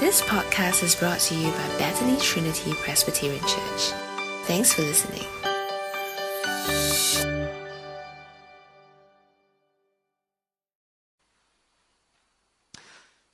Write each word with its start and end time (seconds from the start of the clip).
This 0.00 0.22
podcast 0.22 0.84
is 0.84 0.94
brought 0.94 1.18
to 1.22 1.34
you 1.34 1.50
by 1.50 1.68
Bethany 1.76 2.16
Trinity 2.20 2.72
Presbyterian 2.72 3.40
Church. 3.40 3.90
Thanks 4.44 4.72
for 4.72 4.82
listening. 4.82 5.24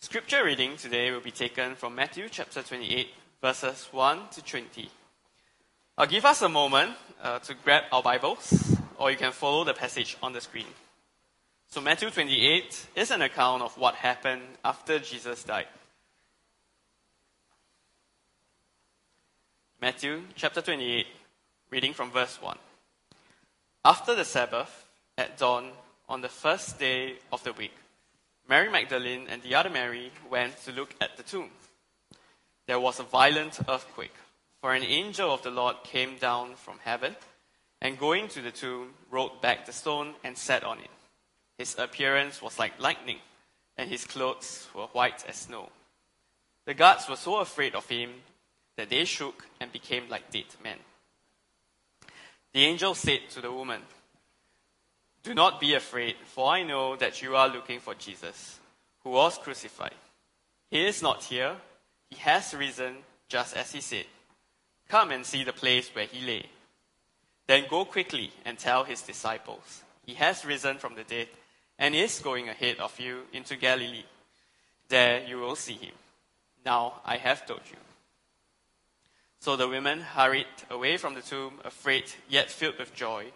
Scripture 0.00 0.42
reading 0.42 0.78
today 0.78 1.10
will 1.10 1.20
be 1.20 1.30
taken 1.30 1.74
from 1.74 1.94
Matthew 1.94 2.30
chapter 2.30 2.62
28, 2.62 3.08
verses 3.42 3.86
1 3.92 4.20
to 4.30 4.42
20. 4.42 4.88
I'll 5.98 6.06
give 6.06 6.24
us 6.24 6.40
a 6.40 6.48
moment 6.48 6.92
uh, 7.22 7.40
to 7.40 7.52
grab 7.62 7.82
our 7.92 8.02
Bibles, 8.02 8.78
or 8.96 9.10
you 9.10 9.18
can 9.18 9.32
follow 9.32 9.64
the 9.64 9.74
passage 9.74 10.16
on 10.22 10.32
the 10.32 10.40
screen. 10.40 10.72
So, 11.66 11.82
Matthew 11.82 12.08
28 12.08 12.86
is 12.96 13.10
an 13.10 13.20
account 13.20 13.62
of 13.62 13.76
what 13.76 13.96
happened 13.96 14.40
after 14.64 14.98
Jesus 14.98 15.44
died. 15.44 15.66
Matthew 19.84 20.22
chapter 20.34 20.62
28, 20.62 21.06
reading 21.68 21.92
from 21.92 22.10
verse 22.10 22.40
1. 22.40 22.56
After 23.84 24.14
the 24.14 24.24
Sabbath, 24.24 24.88
at 25.18 25.36
dawn, 25.36 25.72
on 26.08 26.22
the 26.22 26.30
first 26.30 26.78
day 26.78 27.16
of 27.30 27.44
the 27.44 27.52
week, 27.52 27.74
Mary 28.48 28.70
Magdalene 28.70 29.26
and 29.28 29.42
the 29.42 29.54
other 29.54 29.68
Mary 29.68 30.10
went 30.30 30.56
to 30.64 30.72
look 30.72 30.94
at 31.02 31.18
the 31.18 31.22
tomb. 31.22 31.50
There 32.66 32.80
was 32.80 32.98
a 32.98 33.02
violent 33.02 33.58
earthquake, 33.68 34.14
for 34.62 34.72
an 34.72 34.84
angel 34.84 35.30
of 35.30 35.42
the 35.42 35.50
Lord 35.50 35.76
came 35.84 36.16
down 36.16 36.54
from 36.54 36.78
heaven, 36.82 37.14
and 37.82 37.98
going 37.98 38.28
to 38.28 38.40
the 38.40 38.52
tomb, 38.52 38.94
rolled 39.10 39.42
back 39.42 39.66
the 39.66 39.72
stone 39.74 40.14
and 40.24 40.38
sat 40.38 40.64
on 40.64 40.78
it. 40.78 40.90
His 41.58 41.76
appearance 41.78 42.40
was 42.40 42.58
like 42.58 42.80
lightning, 42.80 43.18
and 43.76 43.90
his 43.90 44.06
clothes 44.06 44.66
were 44.74 44.86
white 44.94 45.26
as 45.28 45.36
snow. 45.36 45.68
The 46.64 46.72
guards 46.72 47.06
were 47.06 47.16
so 47.16 47.36
afraid 47.36 47.74
of 47.74 47.86
him 47.86 48.22
that 48.76 48.90
they 48.90 49.04
shook 49.04 49.46
and 49.60 49.72
became 49.72 50.08
like 50.08 50.30
dead 50.30 50.46
men. 50.62 50.78
The 52.52 52.64
angel 52.64 52.94
said 52.94 53.20
to 53.30 53.40
the 53.40 53.52
woman, 53.52 53.82
Do 55.22 55.34
not 55.34 55.60
be 55.60 55.74
afraid, 55.74 56.16
for 56.24 56.50
I 56.50 56.62
know 56.62 56.96
that 56.96 57.22
you 57.22 57.36
are 57.36 57.48
looking 57.48 57.80
for 57.80 57.94
Jesus, 57.94 58.60
who 59.02 59.10
was 59.10 59.38
crucified. 59.38 59.94
He 60.70 60.86
is 60.86 61.02
not 61.02 61.24
here, 61.24 61.56
he 62.10 62.16
has 62.16 62.54
risen, 62.54 62.96
just 63.28 63.56
as 63.56 63.72
he 63.72 63.80
said. 63.80 64.06
Come 64.88 65.10
and 65.10 65.24
see 65.24 65.44
the 65.44 65.52
place 65.52 65.88
where 65.94 66.06
he 66.06 66.24
lay. 66.24 66.46
Then 67.46 67.64
go 67.68 67.84
quickly 67.84 68.30
and 68.44 68.58
tell 68.58 68.84
his 68.84 69.02
disciples, 69.02 69.82
He 70.04 70.14
has 70.14 70.44
risen 70.44 70.78
from 70.78 70.94
the 70.94 71.04
dead 71.04 71.28
and 71.78 71.94
is 71.94 72.20
going 72.20 72.48
ahead 72.48 72.78
of 72.78 72.98
you 73.00 73.22
into 73.32 73.56
Galilee. 73.56 74.04
There 74.88 75.24
you 75.24 75.38
will 75.38 75.56
see 75.56 75.74
him. 75.74 75.94
Now 76.64 77.00
I 77.04 77.16
have 77.16 77.46
told 77.46 77.62
you. 77.70 77.76
So 79.44 79.56
the 79.56 79.68
women 79.68 80.00
hurried 80.00 80.46
away 80.70 80.96
from 80.96 81.12
the 81.12 81.20
tomb, 81.20 81.60
afraid 81.66 82.04
yet 82.30 82.50
filled 82.50 82.78
with 82.78 82.94
joy, 82.94 83.26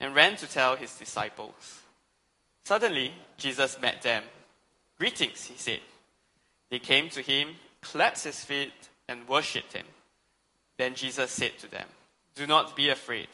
and 0.00 0.14
ran 0.14 0.36
to 0.36 0.46
tell 0.46 0.74
his 0.74 0.94
disciples. 0.94 1.82
Suddenly, 2.64 3.12
Jesus 3.36 3.78
met 3.78 4.00
them. 4.00 4.22
Greetings, 4.98 5.44
he 5.44 5.58
said. 5.58 5.80
They 6.70 6.78
came 6.78 7.10
to 7.10 7.20
him, 7.20 7.56
clapped 7.82 8.24
his 8.24 8.42
feet, 8.42 8.72
and 9.06 9.28
worshipped 9.28 9.74
him. 9.74 9.84
Then 10.78 10.94
Jesus 10.94 11.30
said 11.30 11.58
to 11.58 11.70
them, 11.70 11.88
Do 12.34 12.46
not 12.46 12.74
be 12.74 12.88
afraid. 12.88 13.28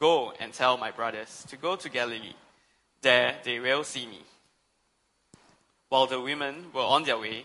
Go 0.00 0.32
and 0.40 0.52
tell 0.52 0.76
my 0.76 0.90
brothers 0.90 1.46
to 1.50 1.56
go 1.56 1.76
to 1.76 1.88
Galilee. 1.88 2.34
There 3.00 3.36
they 3.44 3.60
will 3.60 3.84
see 3.84 4.08
me. 4.08 4.22
While 5.88 6.08
the 6.08 6.20
women 6.20 6.72
were 6.74 6.82
on 6.82 7.04
their 7.04 7.20
way, 7.20 7.44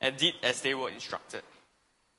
and 0.00 0.16
did 0.16 0.34
as 0.42 0.62
they 0.62 0.74
were 0.74 0.90
instructed. 0.90 1.42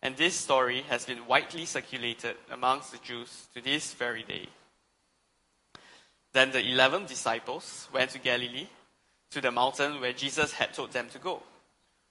And 0.02 0.18
this 0.18 0.36
story 0.36 0.82
has 0.90 1.06
been 1.06 1.28
widely 1.28 1.66
circulated 1.66 2.36
amongst 2.50 2.92
the 2.92 2.98
Jews 2.98 3.48
to 3.54 3.62
this 3.62 3.94
very 3.94 4.24
day. 4.24 4.48
Then 6.34 6.52
the 6.52 6.66
eleven 6.66 7.06
disciples 7.06 7.88
went 7.94 8.12
to 8.12 8.20
Galilee, 8.20 8.68
to 9.32 9.42
the 9.42 9.52
mountain 9.52 10.02
where 10.02 10.14
Jesus 10.14 10.54
had 10.54 10.74
told 10.74 10.92
them 10.92 11.08
to 11.10 11.20
go. 11.20 11.44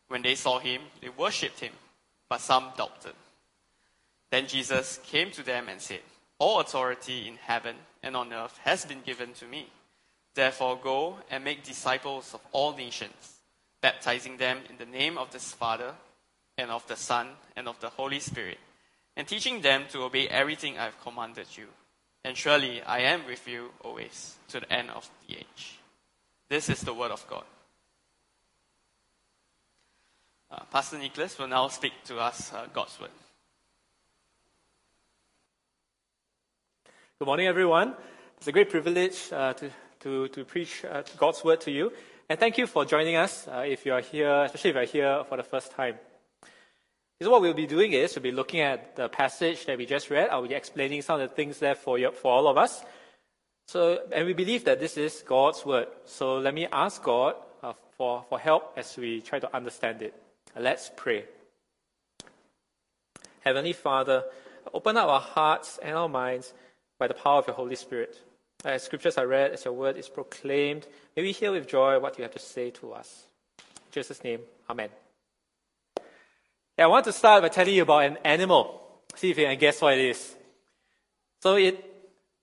When 0.09 0.23
they 0.23 0.35
saw 0.35 0.59
him, 0.59 0.83
they 1.01 1.09
worshipped 1.09 1.61
him, 1.61 1.73
but 2.29 2.41
some 2.41 2.71
doubted. 2.77 3.15
Then 4.31 4.47
Jesus 4.47 5.01
came 5.05 5.31
to 5.33 5.43
them 5.43 5.69
and 5.69 5.81
said, 5.81 6.01
All 6.39 6.61
authority 6.61 7.27
in 7.29 7.37
heaven 7.37 7.77
and 8.03 8.17
on 8.17 8.33
earth 8.33 8.59
has 8.65 8.85
been 8.85 9.03
given 9.05 9.33
to 9.35 9.47
me. 9.47 9.69
Therefore, 10.35 10.79
go 10.81 11.17
and 11.31 11.43
make 11.43 11.65
disciples 11.65 12.33
of 12.35 12.41
all 12.53 12.77
nations 12.77 13.40
baptizing 13.81 14.37
them 14.37 14.59
in 14.69 14.77
the 14.77 14.87
name 14.87 15.19
of 15.19 15.31
the 15.31 15.39
Father, 15.39 15.95
and 16.59 16.71
of 16.71 16.87
the 16.87 16.97
Son, 16.97 17.29
and 17.57 17.69
of 17.69 17.81
the 17.81 17.89
Holy 17.89 18.21
Spirit, 18.21 18.59
and 19.17 19.27
teaching 19.27 19.63
them 19.63 19.85
to 19.91 20.03
obey 20.03 20.29
everything 20.29 20.79
I 20.79 20.85
have 20.85 21.01
commanded 21.01 21.47
you. 21.57 21.67
And 22.25 22.37
surely 22.37 22.83
I 22.83 23.01
am 23.01 23.27
with 23.27 23.49
you 23.49 23.71
always 23.83 24.37
to 24.49 24.61
the 24.61 24.71
end 24.71 24.91
of 24.91 25.09
the 25.27 25.37
age. 25.37 25.79
This 26.51 26.69
is 26.69 26.81
the 26.83 26.93
word 26.93 27.11
of 27.11 27.27
God. 27.29 27.45
Uh, 30.51 30.65
Pastor 30.71 30.99
Nicholas 30.99 31.39
will 31.39 31.47
now 31.47 31.69
speak 31.69 31.93
to 32.05 32.19
us 32.19 32.53
uh, 32.53 32.67
God's 32.73 33.01
word. 33.01 33.11
Good 37.19 37.27
morning, 37.27 37.47
everyone. 37.47 37.95
It's 38.37 38.49
a 38.49 38.53
great 38.53 38.69
privilege 38.69 39.31
uh, 39.33 39.53
to, 39.55 39.71
to, 40.01 40.29
to 40.29 40.45
preach 40.45 40.85
uh, 40.85 41.03
God's 41.17 41.45
word 41.45 41.61
to 41.61 41.71
you. 41.71 41.93
And 42.31 42.39
thank 42.39 42.59
you 42.59 42.69
for 42.69 42.85
joining 42.85 43.17
us 43.17 43.49
uh, 43.49 43.65
if 43.67 43.85
you 43.85 43.93
are 43.93 44.01
here, 44.01 44.45
especially 44.45 44.71
if 44.71 44.77
you 44.77 44.83
are 44.83 44.85
here 44.85 45.25
for 45.25 45.37
the 45.37 45.43
first 45.43 45.73
time. 45.73 45.97
So 47.21 47.29
what 47.29 47.41
we'll 47.41 47.55
be 47.55 47.67
doing 47.67 47.93
is 47.93 48.15
we'll 48.15 48.23
be 48.23 48.31
looking 48.31 48.61
at 48.61 48.95
the 48.95 49.09
passage 49.09 49.67
that 49.67 49.77
we 49.77 49.85
just 49.85 50.11
read. 50.11 50.29
I'll 50.31 50.47
be 50.47 50.55
explaining 50.55 51.03
some 51.03 51.21
of 51.21 51.29
the 51.29 51.35
things 51.35 51.59
there 51.59 51.75
for, 51.75 51.99
you, 51.99 52.13
for 52.13 52.31
all 52.31 52.47
of 52.47 52.57
us. 52.57 52.85
So, 53.67 54.03
and 54.13 54.27
we 54.27 54.33
believe 54.33 54.65
that 54.67 54.79
this 54.79 54.97
is 54.97 55.25
God's 55.27 55.67
word. 55.67 55.89
So 56.05 56.39
let 56.39 56.55
me 56.55 56.69
ask 56.71 57.03
God 57.03 57.35
uh, 57.65 57.73
for, 57.99 58.25
for 58.29 58.39
help 58.39 58.75
as 58.77 58.97
we 58.97 59.23
try 59.23 59.41
to 59.41 59.53
understand 59.53 60.01
it. 60.01 60.15
Let's 60.57 60.89
pray. 60.95 61.25
Heavenly 63.41 63.73
Father, 63.73 64.23
open 64.73 64.97
up 64.97 65.09
our 65.09 65.21
hearts 65.21 65.81
and 65.83 65.97
our 65.97 66.09
minds 66.09 66.55
by 66.97 67.09
the 67.09 67.15
power 67.15 67.41
of 67.41 67.49
your 67.49 67.57
Holy 67.57 67.75
Spirit. 67.75 68.17
As 68.65 68.83
scriptures 68.83 69.17
are 69.17 69.27
read, 69.27 69.53
as 69.53 69.65
your 69.65 69.73
word 69.73 69.97
is 69.97 70.09
proclaimed, 70.09 70.87
may 71.17 71.23
we 71.23 71.33
hear 71.33 71.51
with 71.51 71.67
joy 71.67 71.99
what 71.99 72.19
you 72.19 72.23
have 72.25 72.33
to 72.33 72.39
say 72.39 72.71
to 72.71 72.93
us. 72.93 73.25
In 73.59 73.93
Jesus' 73.93 74.23
name, 74.23 74.41
Amen. 74.69 74.91
Yeah, 76.77 76.85
I 76.85 76.87
want 76.87 77.07
to 77.07 77.13
start 77.13 77.43
by 77.43 77.49
telling 77.49 77.75
you 77.75 77.83
about 77.83 78.05
an 78.05 78.19
animal. 78.23 78.83
See 79.17 79.31
if 79.31 79.39
you 79.39 79.47
can 79.47 79.59
guess 79.59 79.81
what 79.81 79.95
it 79.95 80.11
is. 80.11 80.37
So 81.43 81.57
it, 81.57 81.83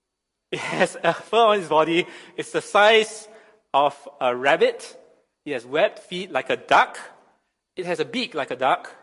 it 0.52 0.60
has 0.60 0.98
a 1.04 1.14
fur 1.14 1.38
on 1.38 1.60
its 1.60 1.70
body. 1.70 2.08
It's 2.36 2.52
the 2.52 2.62
size 2.62 3.28
of 3.74 3.96
a 4.20 4.36
rabbit. 4.36 4.98
It 5.46 5.54
has 5.54 5.66
webbed 5.66 6.00
feet 6.00 6.32
like 6.32 6.50
a 6.50 6.58
duck. 6.58 7.00
It 7.76 7.86
has 7.86 8.00
a 8.00 8.06
beak 8.06 8.34
like 8.34 8.52
a 8.52 8.56
duck. 8.56 8.94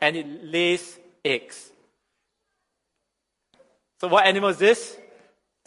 And 0.00 0.16
it 0.16 0.44
lays 0.44 0.98
eggs. 1.24 1.70
So 4.00 4.08
what 4.08 4.26
animal 4.26 4.50
is 4.50 4.58
this? 4.58 4.96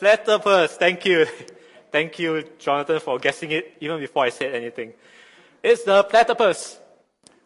Platypus, 0.01 0.77
thank 0.77 1.06
you. 1.06 1.27
Thank 1.92 2.18
you, 2.18 2.44
Jonathan, 2.57 3.00
for 3.00 3.19
guessing 3.19 3.51
it 3.51 3.77
even 3.81 4.00
before 4.00 4.24
I 4.24 4.30
said 4.30 4.56
anything. 4.56 4.94
It's 5.62 5.83
the 5.83 6.03
platypus. 6.06 6.80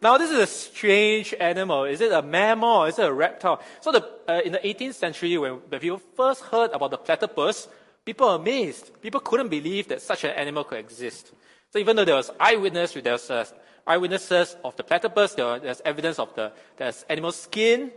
Now, 0.00 0.16
this 0.16 0.30
is 0.30 0.38
a 0.38 0.46
strange 0.46 1.34
animal. 1.38 1.84
Is 1.84 2.00
it 2.00 2.12
a 2.12 2.22
mammal 2.22 2.84
is 2.84 2.98
it 2.98 3.04
a 3.04 3.12
reptile? 3.12 3.60
So, 3.82 3.92
the, 3.92 4.08
uh, 4.26 4.40
in 4.42 4.52
the 4.52 4.58
18th 4.60 4.94
century, 4.94 5.36
when, 5.36 5.54
when 5.68 5.80
people 5.80 6.00
first 6.16 6.44
heard 6.44 6.70
about 6.70 6.92
the 6.92 6.96
platypus, 6.96 7.68
people 8.06 8.28
were 8.28 8.36
amazed. 8.36 9.02
People 9.02 9.20
couldn't 9.20 9.48
believe 9.48 9.88
that 9.88 10.00
such 10.00 10.24
an 10.24 10.30
animal 10.30 10.64
could 10.64 10.78
exist. 10.78 11.32
So, 11.72 11.78
even 11.78 11.94
though 11.94 12.06
there 12.06 12.14
was 12.14 12.30
eyewitness, 12.40 12.92
there 12.94 13.12
was 13.12 13.30
uh, 13.30 13.44
eyewitnesses 13.86 14.56
of 14.64 14.76
the 14.76 14.84
platypus, 14.84 15.34
there 15.34 15.60
was, 15.60 15.82
evidence 15.84 16.18
of 16.18 16.34
the 16.34 16.52
there's 16.78 17.04
animal 17.10 17.32
skin, 17.32 17.90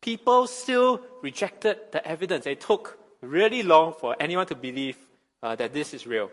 people 0.00 0.46
still 0.46 1.02
rejected 1.20 1.76
the 1.92 2.06
evidence. 2.08 2.46
It 2.46 2.62
took 2.62 2.96
really 3.20 3.62
long 3.62 3.92
for 3.92 4.16
anyone 4.18 4.46
to 4.46 4.54
believe 4.54 4.96
uh, 5.42 5.56
that 5.56 5.72
this 5.72 5.94
is 5.94 6.06
real. 6.06 6.30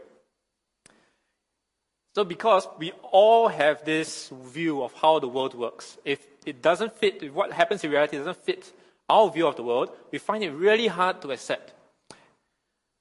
So, 2.16 2.24
because 2.24 2.68
we 2.80 2.92
all 3.12 3.48
have 3.48 3.86
this 3.86 4.30
view 4.30 4.82
of 4.82 4.94
how 4.94 5.20
the 5.20 5.28
world 5.28 5.54
works, 5.54 5.98
if 6.04 6.26
it 6.46 6.62
doesn't 6.62 6.96
fit, 6.96 7.22
if 7.22 7.32
what 7.32 7.52
happens 7.52 7.84
in 7.84 7.92
reality 7.92 8.18
doesn't 8.18 8.44
fit 8.44 8.74
our 9.08 9.30
view 9.30 9.46
of 9.48 9.56
the 9.56 9.64
world, 9.64 9.92
we 10.12 10.18
find 10.18 10.44
it 10.44 10.52
really 10.52 10.88
hard 10.88 11.22
to 11.22 11.32
accept. 11.32 11.74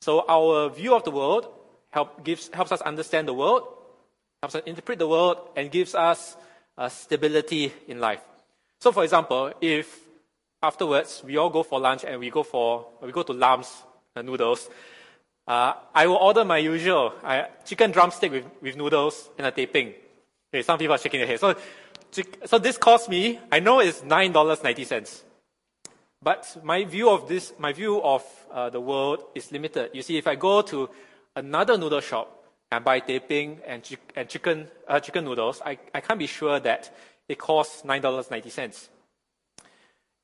So, 0.03 0.25
our 0.29 0.69
view 0.69 0.94
of 0.94 1.05
the 1.05 1.11
world 1.11 1.49
help, 1.91 2.25
gives, 2.25 2.50
helps 2.53 2.73
us 2.73 2.83
understand 2.83 3.27
the 3.27 3.33
world, 3.33 3.67
helps 4.43 4.55
us 4.55 4.62
interpret 4.67 4.99
the 4.99 5.09
world, 5.09 5.38
and 5.56 5.71
gives 5.71 5.94
us 5.94 6.37
uh, 6.77 6.88
stability 6.91 7.73
in 7.88 8.00
life. 8.00 8.21
So, 8.81 8.93
for 8.93 9.03
example, 9.03 9.53
if 9.61 10.06
afterwards 10.62 11.23
we 11.25 11.37
all 11.37 11.50
go 11.50 11.62
for 11.62 11.79
lunch 11.81 12.05
and 12.05 12.19
we 12.20 12.31
go 12.31 12.43
for 12.43 12.87
we 13.03 13.12
go 13.12 13.23
to 13.23 13.32
Lam's 13.32 13.82
uh, 14.14 14.23
noodles, 14.23 14.69
uh, 15.47 15.75
I 15.94 16.06
will 16.06 16.17
order 16.17 16.44
my 16.44 16.58
usual 16.58 17.12
uh, 17.23 17.44
chicken 17.64 17.93
drumstick 17.93 18.32
with, 18.32 18.44
with 18.61 18.76
noodles 18.76 19.31
and 19.38 19.47
a 19.47 19.50
teh 19.50 19.67
peng. 19.67 19.94
Okay, 20.53 20.62
some 20.62 20.79
people 20.79 20.94
are 20.94 20.99
shaking 20.99 21.20
their 21.20 21.26
head. 21.26 21.41
So, 21.41 21.55
so 22.47 22.58
this 22.58 22.79
cost 22.79 23.08
me, 23.08 23.38
I 23.53 23.61
know 23.61 23.81
it's 23.81 24.03
nine 24.03 24.32
dollars 24.32 24.62
ninety 24.62 24.85
cents, 24.85 25.23
but 26.23 26.56
my 26.64 26.85
view 26.85 27.11
of 27.11 27.29
this, 27.29 27.52
my 27.59 27.73
view 27.73 28.02
of 28.02 28.25
uh, 28.50 28.70
the 28.70 28.81
world 28.81 29.25
is 29.35 29.52
limited. 29.52 29.91
You 29.93 30.02
see, 30.02 30.17
if 30.17 30.26
I 30.26 30.35
go 30.35 30.62
to 30.62 30.88
another 31.35 31.76
noodle 31.76 32.00
shop 32.00 32.44
and 32.73 32.85
buy 32.85 33.00
teh 33.00 33.19
peng 33.19 33.61
and, 33.67 33.82
chi- 33.82 33.99
and 34.17 34.29
chicken 34.29 34.69
uh, 34.88 34.99
chicken 35.00 35.25
noodles, 35.25 35.61
I, 35.64 35.79
I 35.94 36.00
can't 36.00 36.19
be 36.19 36.26
sure 36.26 36.59
that 36.61 36.97
it 37.29 37.38
costs 37.38 37.85
nine 37.85 38.00
dollars 38.00 38.31
ninety 38.31 38.50
cents. 38.50 38.88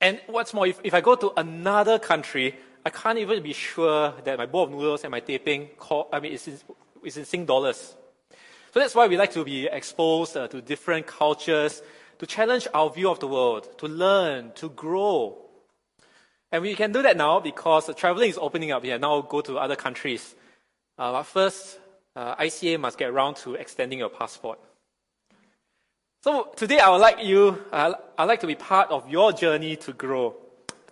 And 0.02 0.20
what's 0.26 0.52
more, 0.52 0.66
if, 0.66 0.80
if 0.82 0.94
I 0.94 1.00
go 1.00 1.14
to 1.14 1.32
another 1.36 1.96
country, 2.00 2.56
I 2.84 2.90
can't 2.90 3.18
even 3.20 3.40
be 3.40 3.52
sure 3.52 4.12
that 4.24 4.36
my 4.36 4.46
bowl 4.46 4.64
of 4.64 4.70
noodles 4.72 5.04
and 5.04 5.12
my 5.12 5.20
teh 5.20 5.38
peng, 5.38 5.68
I 6.12 6.18
mean, 6.18 6.32
is 6.32 6.48
in, 6.48 6.58
is 7.04 7.16
in 7.16 7.24
Sing 7.24 7.46
dollars. 7.46 7.94
So 8.74 8.80
that's 8.80 8.96
why 8.96 9.06
we 9.06 9.16
like 9.16 9.32
to 9.34 9.44
be 9.44 9.66
exposed 9.66 10.36
uh, 10.36 10.48
to 10.48 10.60
different 10.60 11.06
cultures, 11.06 11.82
to 12.18 12.26
challenge 12.26 12.66
our 12.74 12.90
view 12.90 13.10
of 13.10 13.20
the 13.20 13.28
world, 13.28 13.78
to 13.78 13.86
learn, 13.86 14.50
to 14.56 14.70
grow. 14.70 15.38
And 16.50 16.62
we 16.62 16.74
can 16.74 16.90
do 16.90 17.00
that 17.02 17.16
now 17.16 17.38
because 17.38 17.88
traveling 17.94 18.30
is 18.30 18.38
opening 18.38 18.72
up. 18.72 18.82
Can 18.82 19.00
now 19.00 19.20
go 19.20 19.40
to 19.42 19.56
other 19.56 19.76
countries. 19.76 20.34
Uh, 20.98 21.12
but 21.12 21.22
first, 21.22 21.78
uh, 22.16 22.34
ICA 22.36 22.80
must 22.80 22.98
get 22.98 23.10
around 23.10 23.36
to 23.36 23.54
extending 23.54 24.00
your 24.00 24.10
passport. 24.10 24.58
So 26.22 26.52
today 26.54 26.78
I 26.78 26.88
would 26.88 27.00
like 27.00 27.24
you, 27.24 27.64
I'd 27.72 27.96
like 28.16 28.38
to 28.42 28.46
be 28.46 28.54
part 28.54 28.92
of 28.92 29.10
your 29.10 29.32
journey 29.32 29.74
to 29.78 29.92
grow, 29.92 30.36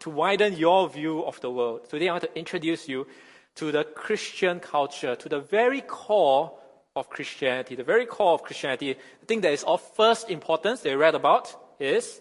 to 0.00 0.10
widen 0.10 0.56
your 0.56 0.88
view 0.88 1.24
of 1.24 1.40
the 1.40 1.48
world. 1.48 1.88
Today 1.88 2.08
I 2.08 2.14
want 2.14 2.24
to 2.24 2.36
introduce 2.36 2.88
you 2.88 3.06
to 3.54 3.70
the 3.70 3.84
Christian 3.84 4.58
culture, 4.58 5.14
to 5.14 5.28
the 5.28 5.38
very 5.38 5.82
core 5.82 6.50
of 6.96 7.08
Christianity. 7.08 7.76
The 7.76 7.84
very 7.84 8.06
core 8.06 8.32
of 8.32 8.42
Christianity, 8.42 8.96
the 9.20 9.26
thing 9.26 9.40
that 9.42 9.52
is 9.52 9.62
of 9.62 9.80
first 9.94 10.30
importance 10.30 10.82
we 10.82 10.94
read 10.94 11.14
about 11.14 11.54
is 11.78 12.20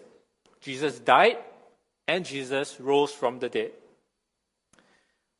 Jesus 0.60 1.00
died 1.00 1.38
and 2.06 2.24
Jesus 2.24 2.78
rose 2.78 3.10
from 3.10 3.40
the 3.40 3.48
dead. 3.48 3.72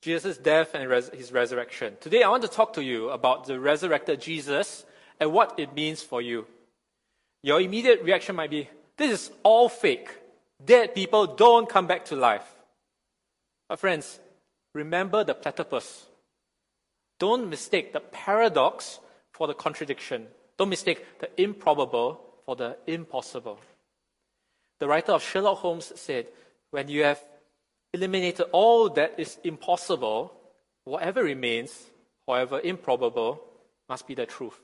Jesus' 0.03 0.39
death 0.39 0.75
and 0.75 0.91
res- 0.91 1.11
his 1.11 1.31
resurrection. 1.31 1.95
Today 2.01 2.25
I 2.25 2.31
want 2.31 2.43
to 2.43 2.49
talk 2.49 2.73
to 2.73 2.83
you 2.83 3.11
about 3.11 3.45
the 3.45 3.61
resurrected 3.61 4.21
Jesus 4.21 4.85
and 5.21 5.33
what 5.33 5.57
it 5.57 5.73
means 5.73 6.03
for 6.03 6.21
you. 6.21 6.47
Your 7.43 7.61
immediate 7.61 8.03
reaction 8.03 8.37
might 8.37 8.51
be, 8.51 8.69
this 8.97 9.13
is 9.13 9.31
all 9.43 9.69
fake. 9.69 10.11
Dead 10.63 10.95
people 10.95 11.27
don't 11.27 11.69
come 11.69 11.87
back 11.87 12.05
to 12.07 12.17
life. 12.17 12.55
But 13.69 13.79
friends, 13.79 14.21
remember 14.75 15.25
the 15.25 15.35
platypus. 15.35 16.07
Don't 17.19 17.49
mistake 17.49 17.93
the 17.93 18.01
paradox 18.01 19.01
for 19.33 19.47
the 19.47 19.55
contradiction. 19.55 20.27
Don't 20.59 20.69
mistake 20.69 21.19
the 21.19 21.31
improbable 21.41 22.21
for 22.45 22.57
the 22.57 22.77
impossible. 22.87 23.59
The 24.79 24.89
writer 24.89 25.13
of 25.13 25.23
Sherlock 25.23 25.59
Holmes 25.59 25.93
said, 25.97 26.27
when 26.71 26.89
you 26.89 27.05
have 27.05 27.23
eliminated 27.93 28.47
all 28.53 28.89
that 28.91 29.15
is 29.19 29.39
impossible, 29.45 30.33
whatever 30.85 31.23
remains, 31.23 31.87
however 32.27 32.61
improbable, 32.61 33.43
must 33.89 34.07
be 34.07 34.15
the 34.15 34.27
truth. 34.27 34.59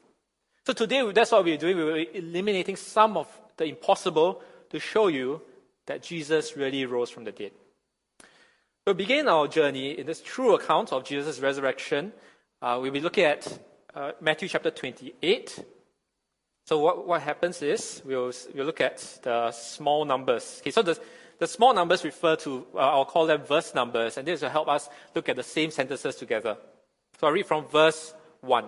So 0.67 0.73
today, 0.73 1.13
that's 1.13 1.31
what 1.31 1.45
we're 1.45 1.57
doing. 1.57 1.77
We're 1.77 2.07
eliminating 2.13 2.75
some 2.75 3.17
of 3.17 3.29
the 3.57 3.67
impossible 3.67 4.43
to 4.71 4.81
show 4.81 5.07
you 5.07 5.41
that 5.87 6.03
Jesus 6.03 6.57
really 6.57 6.85
rose 6.87 7.09
from 7.09 7.23
the 7.23 7.31
dead. 7.31 7.53
We'll 8.85 8.97
begin 8.97 9.29
our 9.29 9.47
journey 9.47 9.97
in 9.97 10.07
this 10.07 10.21
true 10.21 10.57
account 10.57 10.93
of 10.93 11.05
Jesus' 11.05 11.39
resurrection. 11.39 12.13
Uh, 12.61 12.81
we'll 12.83 12.91
be 12.91 12.99
looking 12.99 13.23
at 13.23 13.47
uh, 13.95 14.11
Matthew 14.21 14.49
chapter 14.49 14.73
28. 14.73 15.65
So 16.67 16.81
what, 16.81 17.07
what 17.07 17.23
happens 17.23 17.63
is 17.63 18.03
we'll, 18.05 18.33
we'll 18.53 18.67
look 18.67 18.81
at 18.81 19.21
the 19.23 19.53
small 19.53 20.05
numbers. 20.05 20.59
Okay, 20.63 20.73
so 20.73 20.83
the, 20.83 20.99
the 21.39 21.47
small 21.47 21.75
numbers 21.75 22.05
refer 22.05 22.35
to, 22.35 22.67
uh, 22.75 22.79
I'll 22.79 23.05
call 23.05 23.27
them 23.27 23.43
verse 23.43 23.73
numbers, 23.73 24.17
and 24.17 24.27
this 24.27 24.43
will 24.43 24.49
help 24.49 24.67
us 24.67 24.89
look 25.15 25.29
at 25.29 25.37
the 25.37 25.45
same 25.45 25.71
sentences 25.71 26.17
together. 26.17 26.57
So 27.21 27.29
I'll 27.29 27.33
read 27.33 27.47
from 27.47 27.67
verse 27.67 28.15
1 28.41 28.65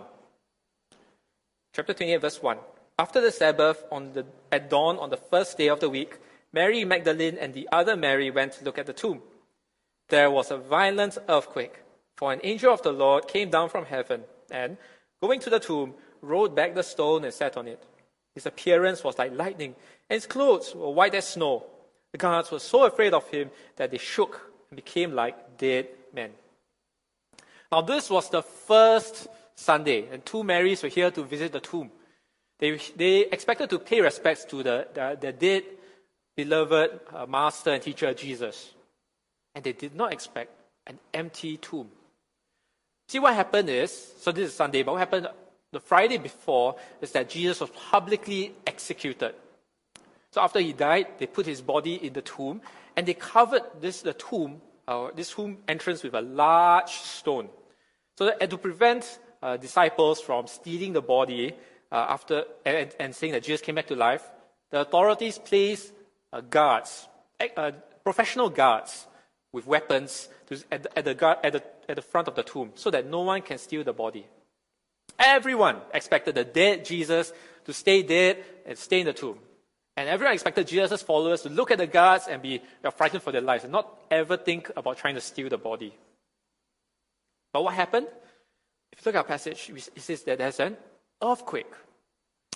chapter 1.73 1.95
28, 1.95 2.21
verse 2.21 2.43
1. 2.43 2.59
After 2.99 3.21
the 3.21 3.31
Sabbath, 3.31 3.85
the, 3.91 4.27
at 4.51 4.69
dawn 4.69 4.99
on 4.99 5.11
the 5.11 5.17
first 5.17 5.57
day 5.57 5.69
of 5.69 5.81
the 5.81 5.89
week, 5.89 6.19
Mary 6.53 6.85
Magdalene 6.85 7.39
and 7.39 7.55
the 7.55 7.69
other 7.71 7.97
Mary 7.97 8.31
went 8.31 8.55
to 8.55 8.65
look 8.65 8.79
at 8.79 8.87
the 8.87 8.93
tomb. 8.93 9.23
There 10.09 10.31
was 10.31 10.51
a 10.51 10.57
violent 10.57 11.19
earthquake, 11.29 11.75
for 12.17 12.33
an 12.33 12.41
angel 12.43 12.73
of 12.73 12.83
the 12.83 12.93
Lord 12.93 13.29
came 13.29 13.51
down 13.51 13.69
from 13.69 13.85
heaven 13.85 14.25
and, 14.51 14.79
going 15.23 15.41
to 15.41 15.51
the 15.51 15.61
tomb, 15.61 15.95
rolled 16.23 16.57
back 16.57 16.75
the 16.75 16.83
stone 16.83 17.25
and 17.25 17.33
sat 17.33 17.57
on 17.57 17.69
it. 17.69 17.83
His 18.35 18.47
appearance 18.47 19.05
was 19.05 19.19
like 19.19 19.37
lightning, 19.37 19.75
and 20.09 20.17
his 20.17 20.27
clothes 20.27 20.75
were 20.75 20.91
white 20.91 21.15
as 21.15 21.29
snow. 21.29 21.67
The 22.13 22.19
guards 22.19 22.51
were 22.51 22.59
so 22.59 22.85
afraid 22.85 23.13
of 23.13 23.29
him 23.29 23.51
that 23.77 23.91
they 23.91 23.99
shook 23.99 24.51
and 24.71 24.77
became 24.77 25.13
like 25.13 25.59
dead 25.59 25.89
men. 26.15 26.31
Now, 27.71 27.83
this 27.83 28.09
was 28.09 28.31
the 28.31 28.43
first 28.43 29.29
Sunday, 29.59 30.07
and 30.13 30.25
two 30.25 30.45
Marys 30.45 30.85
were 30.85 30.89
here 30.89 31.11
to 31.11 31.25
visit 31.25 31.51
the 31.51 31.59
tomb. 31.59 31.91
They, 32.61 32.79
they 32.95 33.27
expected 33.27 33.69
to 33.71 33.81
pay 33.81 34.01
respects 34.01 34.45
to 34.47 34.63
the, 34.63 34.87
the, 34.95 35.19
the 35.21 35.33
dead, 35.33 35.65
beloved 36.37 37.01
uh, 37.13 37.27
master 37.27 37.71
and 37.71 37.83
teacher 37.83 38.15
Jesus. 38.15 38.73
And 39.57 39.65
they 39.65 39.73
did 39.73 39.97
not 39.97 40.13
expect 40.13 40.53
an 40.87 41.01
empty 41.13 41.57
tomb. 41.57 41.89
See, 43.09 43.19
what 43.19 43.35
happened 43.35 43.69
is, 43.69 44.13
so 44.21 44.31
this 44.31 44.51
is 44.51 44.55
Sunday, 44.55 44.85
but 44.85 44.93
what 44.93 45.01
happened 45.01 45.27
the 45.73 45.81
Friday 45.81 46.19
before 46.19 46.77
is 47.01 47.11
that 47.13 47.29
Jesus 47.29 47.61
was 47.61 47.71
publicly 47.71 48.55
executed. 48.65 49.35
So 50.31 50.41
after 50.41 50.61
he 50.61 50.73
died, 50.73 51.19
they 51.19 51.27
put 51.27 51.47
his 51.47 51.61
body 51.61 51.95
in 51.95 52.13
the 52.13 52.23
tomb, 52.23 52.61
and 52.97 53.09
they 53.09 53.15
covered 53.15 53.63
this 53.81 54.03
the 54.03 54.13
tomb, 54.13 54.61
uh, 54.87 55.09
this 55.17 55.31
tomb 55.31 55.59
entrance 55.67 56.05
with 56.05 56.15
a 56.15 56.23
large 56.23 56.93
stone. 56.93 57.49
So 58.17 58.27
that, 58.27 58.49
to 58.51 58.57
prevent 58.57 59.19
uh, 59.43 59.57
disciples 59.57 60.21
from 60.21 60.47
stealing 60.47 60.93
the 60.93 61.03
body 61.03 61.55
uh, 61.91 62.07
after 62.09 62.45
and, 62.65 62.95
and, 62.99 63.15
saying 63.15 63.33
that 63.33 63.43
Jesus 63.43 63.61
came 63.61 63.75
back 63.75 63.87
to 63.87 63.97
life, 63.97 64.23
the 64.71 64.81
authorities 64.81 65.39
placed 65.39 65.93
uh, 66.33 66.41
guards, 66.41 67.09
uh, 67.57 67.73
professional 68.05 68.51
guards 68.51 69.07
with 69.53 69.67
weapons 69.67 70.29
to, 70.47 70.63
at, 70.71 70.87
at, 70.97 71.05
the 71.05 71.15
guard, 71.15 71.39
at, 71.43 71.53
the, 71.53 71.63
at 71.89 71.97
the 71.97 72.03
front 72.03 72.29
of 72.29 72.35
the 72.35 72.43
tomb 72.43 72.73
so 72.75 72.91
that 72.91 73.07
no 73.07 73.21
one 73.21 73.43
can 73.43 73.59
steal 73.59 73.83
the 73.85 73.93
body. 73.93 74.27
Everyone 75.19 75.77
expected 75.93 76.35
the 76.35 76.45
dead 76.45 76.85
Jesus 76.85 77.33
to 77.65 77.73
stay 77.73 78.03
dead 78.03 78.45
and 78.67 78.77
stay 78.77 79.01
in 79.01 79.07
the 79.07 79.13
tomb. 79.13 79.39
And 79.97 80.09
everyone 80.09 80.35
expected 80.35 80.69
Jesus' 80.69 81.03
followers 81.03 81.43
to 81.43 81.49
look 81.49 81.73
at 81.73 81.79
the 81.79 81.87
guards 81.87 82.29
and 82.29 82.41
be 82.41 82.63
frightened 82.97 83.23
for 83.23 83.33
their 83.33 83.41
lives 83.41 83.65
and 83.65 83.73
not 83.73 83.99
ever 84.11 84.37
think 84.37 84.71
about 84.77 84.99
trying 84.99 85.17
to 85.17 85.21
steal 85.21 85.49
the 85.49 85.59
body. 85.59 85.93
But 87.53 87.65
what 87.65 87.75
happened? 87.75 88.07
If 88.99 89.07
you 89.07 89.11
look 89.11 89.15
at 89.15 89.19
our 89.19 89.25
passage, 89.25 89.71
it 89.95 90.03
says 90.03 90.25
that 90.25 90.39
there's 90.39 90.59
an 90.59 90.77
earthquake. 91.23 91.73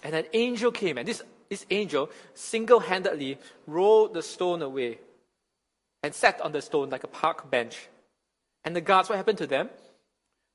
And 0.02 0.14
an 0.14 0.25
angel 0.32 0.72
came, 0.72 0.99
and 0.99 1.06
this, 1.06 1.22
this 1.49 1.64
angel 1.70 2.11
single 2.34 2.80
handedly 2.80 3.38
rolled 3.68 4.14
the 4.14 4.22
stone 4.22 4.61
away 4.61 4.99
and 6.02 6.12
sat 6.12 6.40
on 6.40 6.50
the 6.50 6.61
stone 6.61 6.90
like 6.90 7.04
a 7.04 7.08
park 7.08 7.49
bench. 7.49 7.88
And 8.64 8.75
the 8.75 8.80
guards, 8.80 9.08
what 9.08 9.16
happened 9.16 9.38
to 9.38 9.46
them? 9.46 9.70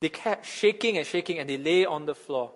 They 0.01 0.09
kept 0.09 0.45
shaking 0.45 0.97
and 0.97 1.07
shaking, 1.07 1.39
and 1.39 1.49
they 1.49 1.57
lay 1.57 1.85
on 1.85 2.05
the 2.05 2.15
floor. 2.15 2.51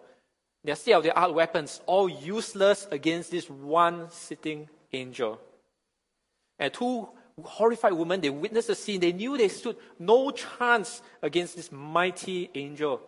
Their 0.66 0.76
still 0.76 0.98
of 0.98 1.04
their 1.06 1.18
art 1.18 1.34
weapons, 1.34 1.80
all 1.86 2.10
useless 2.10 2.86
against 2.92 3.32
this 3.32 3.50
one 3.50 4.12
sitting 4.12 4.68
angel. 4.92 5.40
And 6.60 6.74
two 6.74 7.08
horrified 7.42 7.94
women, 7.94 8.20
they 8.20 8.30
witnessed 8.30 8.68
the 8.68 8.76
scene. 8.76 9.00
They 9.00 9.14
knew 9.14 9.38
they 9.38 9.48
stood 9.48 9.78
no 9.98 10.32
chance 10.32 11.02
against 11.22 11.56
this 11.56 11.72
mighty 11.72 12.50
angel. 12.54 13.02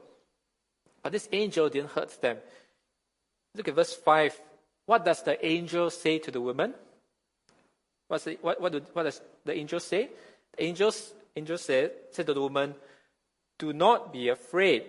But 1.03 1.11
this 1.11 1.27
angel 1.31 1.69
didn't 1.69 1.91
hurt 1.91 2.19
them. 2.21 2.37
Look 3.55 3.67
at 3.67 3.75
verse 3.75 3.93
5. 3.93 4.41
What 4.85 5.05
does 5.05 5.21
the 5.21 5.45
angel 5.45 5.89
say 5.89 6.17
to 6.19 6.31
the 6.31 6.41
woman? 6.41 6.73
What's 8.07 8.23
the, 8.23 8.37
what, 8.41 8.59
what, 8.59 8.71
do, 8.71 8.81
what 8.93 9.03
does 9.03 9.21
the 9.45 9.53
angel 9.53 9.79
say? 9.79 10.09
The 10.57 10.63
angel, 10.63 10.91
angel 11.35 11.57
said, 11.57 11.91
said 12.11 12.25
to 12.27 12.33
the 12.33 12.41
woman, 12.41 12.73
Do 13.59 13.73
not 13.73 14.11
be 14.11 14.29
afraid, 14.29 14.85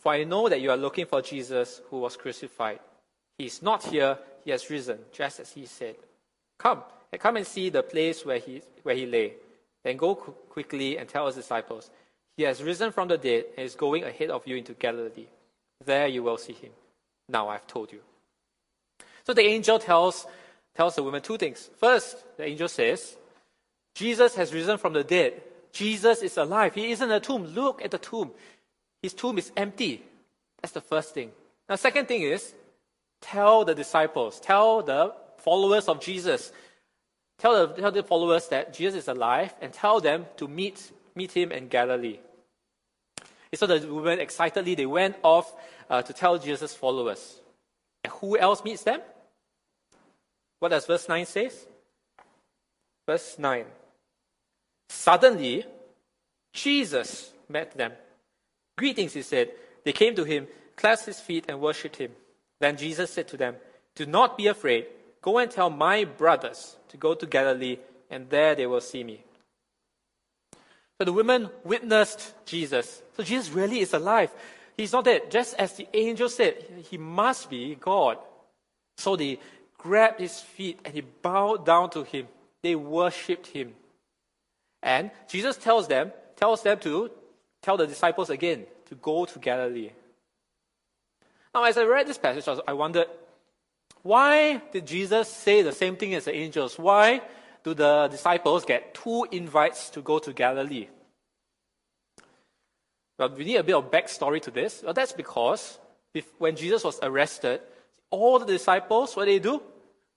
For 0.00 0.12
I 0.12 0.24
know 0.24 0.48
that 0.48 0.60
you 0.60 0.70
are 0.70 0.76
looking 0.76 1.06
for 1.06 1.20
Jesus 1.20 1.82
who 1.90 1.98
was 1.98 2.16
crucified. 2.16 2.80
He 3.38 3.46
is 3.46 3.62
not 3.62 3.84
here, 3.84 4.18
he 4.44 4.50
has 4.50 4.70
risen, 4.70 4.98
just 5.12 5.40
as 5.40 5.52
he 5.52 5.66
said. 5.66 5.96
Come, 6.58 6.82
and 7.12 7.20
come 7.20 7.36
and 7.36 7.46
see 7.46 7.68
the 7.68 7.82
place 7.82 8.24
where 8.24 8.38
he, 8.38 8.62
where 8.82 8.94
he 8.94 9.06
lay. 9.06 9.34
Then 9.82 9.96
go 9.96 10.14
quickly 10.14 10.98
and 10.98 11.08
tell 11.08 11.26
his 11.26 11.36
disciples, 11.36 11.90
He 12.36 12.44
has 12.44 12.62
risen 12.62 12.92
from 12.92 13.08
the 13.08 13.18
dead 13.18 13.44
and 13.56 13.66
is 13.66 13.74
going 13.74 14.04
ahead 14.04 14.30
of 14.30 14.46
you 14.46 14.56
into 14.56 14.74
Galilee. 14.74 15.26
There 15.84 16.06
you 16.06 16.22
will 16.22 16.38
see 16.38 16.52
him. 16.52 16.72
Now 17.28 17.48
I've 17.48 17.66
told 17.66 17.92
you. 17.92 18.00
So 19.24 19.34
the 19.34 19.42
angel 19.42 19.78
tells, 19.78 20.26
tells 20.74 20.96
the 20.96 21.02
woman 21.02 21.22
two 21.22 21.38
things. 21.38 21.70
First, 21.78 22.24
the 22.36 22.44
angel 22.44 22.68
says, 22.68 23.16
Jesus 23.94 24.34
has 24.36 24.52
risen 24.52 24.78
from 24.78 24.92
the 24.92 25.04
dead. 25.04 25.40
Jesus 25.72 26.22
is 26.22 26.36
alive. 26.36 26.74
He 26.74 26.90
isn't 26.90 27.08
in 27.08 27.14
a 27.14 27.20
tomb. 27.20 27.44
Look 27.44 27.84
at 27.84 27.90
the 27.90 27.98
tomb. 27.98 28.30
His 29.02 29.14
tomb 29.14 29.38
is 29.38 29.52
empty. 29.56 30.02
That's 30.60 30.72
the 30.72 30.80
first 30.80 31.14
thing. 31.14 31.30
Now, 31.68 31.76
second 31.76 32.08
thing 32.08 32.22
is, 32.22 32.52
tell 33.20 33.64
the 33.64 33.74
disciples, 33.74 34.40
tell 34.40 34.82
the 34.82 35.14
followers 35.38 35.88
of 35.88 36.00
Jesus, 36.00 36.52
tell 37.38 37.66
the, 37.66 37.80
tell 37.80 37.92
the 37.92 38.02
followers 38.02 38.48
that 38.48 38.74
Jesus 38.74 39.02
is 39.02 39.08
alive 39.08 39.54
and 39.60 39.72
tell 39.72 40.00
them 40.00 40.26
to 40.36 40.48
meet, 40.48 40.90
meet 41.14 41.32
him 41.32 41.52
in 41.52 41.68
Galilee. 41.68 42.18
So 43.54 43.66
the 43.66 43.92
women 43.92 44.20
excitedly, 44.20 44.74
they 44.74 44.86
went 44.86 45.16
off 45.22 45.52
uh, 45.88 46.02
to 46.02 46.12
tell 46.12 46.38
Jesus' 46.38 46.74
followers. 46.74 47.40
And 48.04 48.12
who 48.14 48.38
else 48.38 48.62
meets 48.62 48.84
them? 48.84 49.00
What 50.60 50.68
does 50.68 50.86
verse 50.86 51.08
9 51.08 51.26
say? 51.26 51.50
Verse 53.06 53.38
9. 53.38 53.64
Suddenly, 54.88 55.64
Jesus 56.52 57.32
met 57.48 57.76
them. 57.76 57.92
Greetings, 58.76 59.14
he 59.14 59.22
said. 59.22 59.50
They 59.84 59.92
came 59.92 60.14
to 60.14 60.24
him, 60.24 60.46
clasped 60.76 61.06
his 61.06 61.20
feet, 61.20 61.46
and 61.48 61.60
worshipped 61.60 61.96
him. 61.96 62.12
Then 62.60 62.76
Jesus 62.76 63.10
said 63.10 63.26
to 63.28 63.36
them, 63.36 63.56
Do 63.94 64.06
not 64.06 64.36
be 64.36 64.46
afraid. 64.46 64.86
Go 65.22 65.38
and 65.38 65.50
tell 65.50 65.70
my 65.70 66.04
brothers 66.04 66.76
to 66.88 66.96
go 66.96 67.14
to 67.14 67.26
Galilee, 67.26 67.78
and 68.10 68.28
there 68.30 68.54
they 68.54 68.66
will 68.66 68.80
see 68.80 69.02
me. 69.02 69.22
So 70.98 71.04
the 71.04 71.12
women 71.12 71.48
witnessed 71.64 72.34
Jesus. 72.44 73.02
So 73.20 73.24
Jesus 73.24 73.50
really 73.50 73.80
is 73.80 73.92
alive. 73.92 74.32
He's 74.78 74.94
not 74.94 75.04
dead. 75.04 75.30
Just 75.30 75.54
as 75.56 75.74
the 75.74 75.86
angel 75.92 76.30
said, 76.30 76.54
he 76.88 76.96
must 76.96 77.50
be 77.50 77.74
God. 77.74 78.16
So 78.96 79.14
they 79.14 79.38
grabbed 79.76 80.20
his 80.20 80.40
feet 80.40 80.78
and 80.86 80.94
he 80.94 81.02
bowed 81.02 81.66
down 81.66 81.90
to 81.90 82.02
him. 82.02 82.28
They 82.62 82.74
worshipped 82.74 83.48
him. 83.48 83.74
And 84.82 85.10
Jesus 85.28 85.58
tells 85.58 85.86
them, 85.86 86.12
tells 86.34 86.62
them 86.62 86.78
to 86.78 87.10
tell 87.60 87.76
the 87.76 87.86
disciples 87.86 88.30
again 88.30 88.64
to 88.86 88.94
go 88.94 89.26
to 89.26 89.38
Galilee. 89.38 89.90
Now, 91.54 91.64
as 91.64 91.76
I 91.76 91.82
read 91.82 92.06
this 92.06 92.16
passage, 92.16 92.48
I 92.66 92.72
wondered, 92.72 93.08
why 94.02 94.62
did 94.72 94.86
Jesus 94.86 95.28
say 95.28 95.60
the 95.60 95.72
same 95.72 95.96
thing 95.96 96.14
as 96.14 96.24
the 96.24 96.34
angels? 96.34 96.78
Why 96.78 97.20
do 97.64 97.74
the 97.74 98.08
disciples 98.10 98.64
get 98.64 98.94
two 98.94 99.26
invites 99.30 99.90
to 99.90 100.00
go 100.00 100.18
to 100.20 100.32
Galilee? 100.32 100.88
Well, 103.20 103.28
we 103.36 103.44
need 103.44 103.56
a 103.56 103.62
bit 103.62 103.74
of 103.74 103.90
backstory 103.90 104.40
to 104.40 104.50
this. 104.50 104.82
Well, 104.82 104.94
that's 104.94 105.12
because 105.12 105.78
when 106.38 106.56
Jesus 106.56 106.82
was 106.82 106.98
arrested, 107.02 107.60
all 108.08 108.38
the 108.38 108.46
disciples, 108.46 109.14
what 109.14 109.26
did 109.26 109.34
they 109.34 109.50
do? 109.50 109.62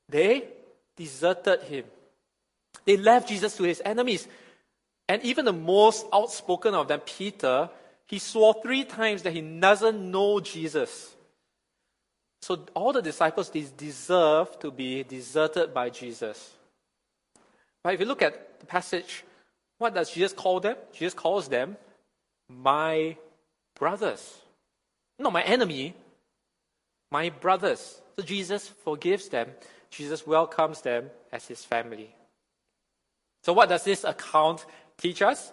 They 0.07 0.48
deserted 0.95 1.63
him. 1.63 1.83
They 2.86 2.95
left 2.95 3.27
Jesus 3.27 3.57
to 3.57 3.63
his 3.63 3.81
enemies. 3.83 4.25
And 5.10 5.22
even 5.24 5.43
the 5.43 5.51
most 5.51 6.05
outspoken 6.13 6.74
of 6.75 6.88
them, 6.88 7.01
Peter, 7.01 7.69
he 8.05 8.19
swore 8.19 8.55
three 8.63 8.86
times 8.86 9.24
that 9.24 9.33
he 9.33 9.41
doesn't 9.41 10.10
know 10.10 10.39
Jesus. 10.39 11.13
So 12.41 12.65
all 12.74 12.93
the 12.93 13.01
disciples 13.01 13.50
they 13.50 13.65
deserve 13.75 14.57
to 14.60 14.72
be 14.72 15.03
deserted 15.03 15.74
by 15.74 15.89
Jesus. 15.89 16.53
But 17.83 17.95
if 17.95 18.00
you 18.00 18.05
look 18.05 18.22
at 18.22 18.62
the 18.62 18.65
passage, 18.65 19.25
what 19.77 19.93
does 19.93 20.10
Jesus 20.10 20.31
call 20.31 20.62
them? 20.62 20.77
Jesus 20.93 21.13
calls 21.13 21.50
them 21.50 21.75
my 22.62 23.17
brothers. 23.75 24.39
Not 25.19 25.33
my 25.33 25.43
enemy, 25.43 25.95
my 27.12 27.29
brothers. 27.29 28.01
So 28.15 28.24
Jesus 28.24 28.67
forgives 28.67 29.29
them. 29.29 29.50
Jesus 29.89 30.25
welcomes 30.25 30.81
them 30.81 31.10
as 31.31 31.48
his 31.48 31.63
family. 31.63 32.15
So 33.43 33.53
what 33.53 33.69
does 33.69 33.83
this 33.83 34.03
account 34.03 34.65
teach 34.98 35.22
us? 35.22 35.51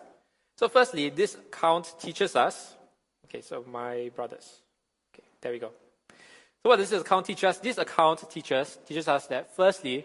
So, 0.60 0.68
firstly, 0.68 1.08
this 1.08 1.36
account 1.36 1.94
teaches 1.98 2.36
us. 2.36 2.76
Okay, 3.24 3.40
so 3.40 3.64
my 3.66 4.10
brothers. 4.14 4.60
Okay, 5.14 5.26
there 5.40 5.52
we 5.52 5.58
go. 5.58 5.70
So, 6.10 6.68
what 6.68 6.76
does 6.76 6.90
this 6.90 7.00
account 7.00 7.24
teach 7.24 7.44
us? 7.44 7.58
This 7.58 7.78
account 7.78 8.30
teaches 8.30 8.78
teaches 8.86 9.08
us 9.08 9.26
that 9.28 9.56
firstly, 9.56 10.04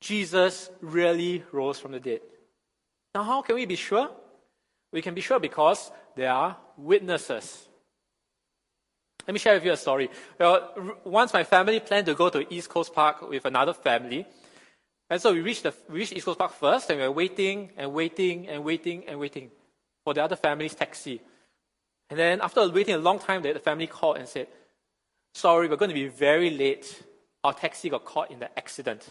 Jesus 0.00 0.70
really 0.80 1.44
rose 1.52 1.78
from 1.78 1.92
the 1.92 2.00
dead. 2.00 2.20
Now, 3.14 3.22
how 3.22 3.42
can 3.42 3.54
we 3.54 3.64
be 3.64 3.76
sure? 3.76 4.10
We 4.92 5.02
can 5.02 5.14
be 5.14 5.20
sure 5.20 5.40
because 5.40 5.90
there 6.14 6.30
are 6.30 6.56
witnesses. 6.76 7.68
Let 9.26 9.32
me 9.32 9.38
share 9.38 9.54
with 9.54 9.64
you 9.64 9.72
a 9.72 9.76
story. 9.76 10.10
Well, 10.38 10.98
once 11.04 11.32
my 11.32 11.44
family 11.44 11.80
planned 11.80 12.06
to 12.06 12.14
go 12.14 12.28
to 12.28 12.52
East 12.52 12.68
Coast 12.68 12.92
Park 12.92 13.28
with 13.28 13.44
another 13.44 13.72
family, 13.72 14.26
and 15.08 15.20
so 15.20 15.32
we 15.32 15.40
reached, 15.40 15.62
the, 15.62 15.74
we 15.88 16.00
reached 16.00 16.12
East 16.12 16.26
Coast 16.26 16.38
Park 16.38 16.52
first, 16.52 16.90
and 16.90 16.98
we 16.98 17.06
were 17.06 17.12
waiting 17.12 17.70
and 17.76 17.92
waiting 17.92 18.48
and 18.48 18.64
waiting 18.64 19.04
and 19.06 19.18
waiting 19.20 19.50
for 20.04 20.14
the 20.14 20.22
other 20.22 20.36
family's 20.36 20.74
taxi. 20.74 21.20
And 22.10 22.18
then 22.18 22.40
after 22.40 22.68
waiting 22.68 22.94
a 22.94 22.98
long 22.98 23.18
time, 23.18 23.42
the 23.42 23.58
family 23.58 23.86
called 23.86 24.18
and 24.18 24.28
said, 24.28 24.48
Sorry, 25.34 25.68
we're 25.68 25.76
going 25.76 25.90
to 25.90 25.94
be 25.94 26.08
very 26.08 26.50
late. 26.50 27.02
Our 27.44 27.54
taxi 27.54 27.88
got 27.88 28.04
caught 28.04 28.30
in 28.30 28.38
the 28.38 28.58
accident. 28.58 29.08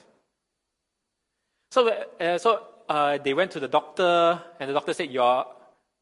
So, 1.71 1.87
uh, 1.87 2.37
so 2.37 2.67
uh, 2.89 3.17
they 3.17 3.33
went 3.33 3.51
to 3.51 3.59
the 3.59 3.67
doctor, 3.67 4.41
and 4.59 4.69
the 4.69 4.73
doctor 4.73 4.93
said, 4.93 5.09
you're, 5.09 5.45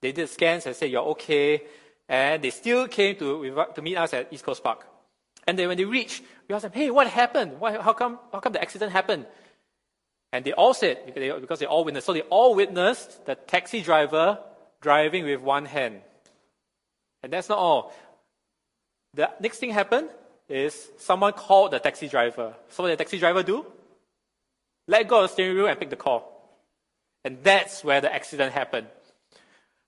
they 0.02 0.12
did 0.12 0.30
scans 0.30 0.66
and 0.66 0.76
said, 0.76 0.92
You're 0.92 1.06
okay. 1.16 1.64
And 2.08 2.44
they 2.44 2.50
still 2.50 2.88
came 2.88 3.16
to, 3.18 3.66
to 3.76 3.82
meet 3.82 3.96
us 3.96 4.14
at 4.14 4.34
East 4.34 4.44
Coast 4.44 4.64
Park. 4.64 4.86
And 5.46 5.58
then 5.58 5.68
when 5.68 5.78
they 5.78 5.86
reached, 5.86 6.24
we 6.48 6.56
asked 6.56 6.64
them, 6.64 6.72
Hey, 6.72 6.90
what 6.90 7.08
happened? 7.08 7.60
Why, 7.60 7.80
how, 7.80 7.94
come, 7.94 8.20
how 8.32 8.40
come 8.40 8.54
the 8.54 8.62
accident 8.62 8.92
happened? 8.92 9.26
And 10.32 10.46
they 10.46 10.54
all 10.54 10.74
said, 10.74 11.12
because 11.16 11.60
they, 11.60 11.66
all 11.66 11.84
witnessed, 11.84 12.06
so 12.06 12.14
they 12.14 12.22
all 12.22 12.54
witnessed 12.54 13.26
the 13.26 13.34
taxi 13.36 13.82
driver 13.82 14.38
driving 14.80 15.26
with 15.26 15.42
one 15.42 15.66
hand. 15.66 16.02
And 17.24 17.34
that's 17.34 17.50
not 17.50 17.58
all. 17.58 17.94
The 19.16 19.32
next 19.40 19.58
thing 19.58 19.72
happened 19.72 20.10
is 20.48 20.90
someone 20.98 21.34
called 21.34 21.72
the 21.72 21.80
taxi 21.80 22.08
driver. 22.08 22.56
So 22.70 22.84
what 22.84 22.90
did 22.90 23.00
the 23.00 23.04
taxi 23.04 23.18
driver 23.18 23.42
do? 23.42 23.66
Let 24.88 25.08
go 25.08 25.24
of 25.24 25.30
the 25.30 25.34
steering 25.34 25.56
wheel 25.56 25.68
and 25.68 25.80
pick 25.80 25.90
the 25.90 25.96
call. 25.96 26.36
And 27.24 27.40
that's 27.44 27.84
where 27.84 28.00
the 28.00 28.14
accident 28.14 28.54
happened. 28.54 28.88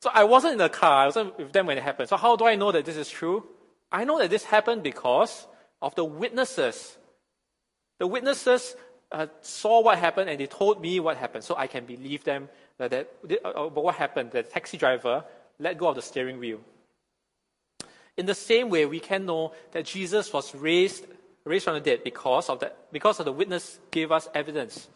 So 0.01 0.09
I 0.11 0.23
wasn't 0.23 0.53
in 0.53 0.57
the 0.57 0.69
car, 0.69 1.03
I 1.03 1.05
wasn't 1.05 1.37
with 1.37 1.53
them 1.53 1.67
when 1.67 1.77
it 1.77 1.83
happened. 1.83 2.09
So 2.09 2.17
how 2.17 2.35
do 2.35 2.45
I 2.45 2.55
know 2.55 2.71
that 2.71 2.85
this 2.85 2.97
is 2.97 3.09
true? 3.09 3.45
I 3.91 4.03
know 4.03 4.17
that 4.19 4.31
this 4.31 4.43
happened 4.43 4.81
because 4.81 5.45
of 5.81 5.93
the 5.93 6.03
witnesses. 6.03 6.97
The 7.99 8.07
witnesses 8.07 8.75
uh, 9.11 9.27
saw 9.41 9.81
what 9.83 9.99
happened 9.99 10.29
and 10.29 10.39
they 10.39 10.47
told 10.47 10.81
me 10.81 10.99
what 10.99 11.17
happened, 11.17 11.43
so 11.43 11.55
I 11.55 11.67
can 11.67 11.85
believe 11.85 12.23
them 12.23 12.49
that, 12.79 12.89
that 12.89 13.09
uh, 13.45 13.65
about 13.65 13.83
what 13.83 13.95
happened. 13.95 14.31
The 14.31 14.41
taxi 14.41 14.77
driver 14.77 15.23
let 15.59 15.77
go 15.77 15.89
of 15.89 15.95
the 15.95 16.01
steering 16.01 16.39
wheel. 16.39 16.59
In 18.17 18.25
the 18.25 18.33
same 18.33 18.69
way, 18.69 18.87
we 18.87 18.99
can 18.99 19.25
know 19.25 19.53
that 19.71 19.85
Jesus 19.85 20.33
was 20.33 20.55
raised, 20.55 21.05
raised 21.43 21.65
from 21.65 21.75
the 21.75 21.79
dead 21.79 22.03
because 22.03 22.49
of, 22.49 22.59
that, 22.61 22.91
because 22.91 23.19
of 23.19 23.25
the 23.25 23.31
witness 23.31 23.79
gave 23.91 24.11
us 24.11 24.27
evidence. 24.33 24.87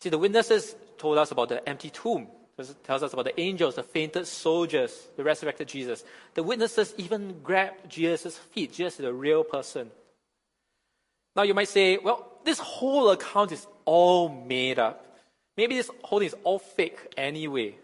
See, 0.00 0.08
the 0.08 0.18
witnesses 0.18 0.74
told 0.96 1.18
us 1.18 1.32
about 1.32 1.50
the 1.50 1.68
empty 1.68 1.90
tomb. 1.90 2.28
Tells 2.82 3.04
us 3.04 3.12
about 3.12 3.24
the 3.24 3.40
angels, 3.40 3.76
the 3.76 3.84
fainted 3.84 4.26
soldiers, 4.26 5.08
the 5.16 5.22
resurrected 5.22 5.68
Jesus. 5.68 6.04
The 6.34 6.42
witnesses 6.42 6.92
even 6.96 7.40
grabbed 7.42 7.88
Jesus' 7.88 8.36
feet, 8.36 8.72
Jesus 8.72 8.98
is 8.98 9.06
a 9.06 9.12
real 9.12 9.44
person. 9.44 9.90
Now 11.36 11.42
you 11.42 11.54
might 11.54 11.68
say, 11.68 11.98
well, 11.98 12.32
this 12.44 12.58
whole 12.58 13.10
account 13.10 13.52
is 13.52 13.64
all 13.84 14.28
made 14.28 14.80
up. 14.80 15.04
Maybe 15.56 15.76
this 15.76 15.90
whole 16.02 16.18
thing 16.18 16.26
is 16.26 16.34
all 16.42 16.58
fake 16.58 17.14
anyway. 17.16 17.76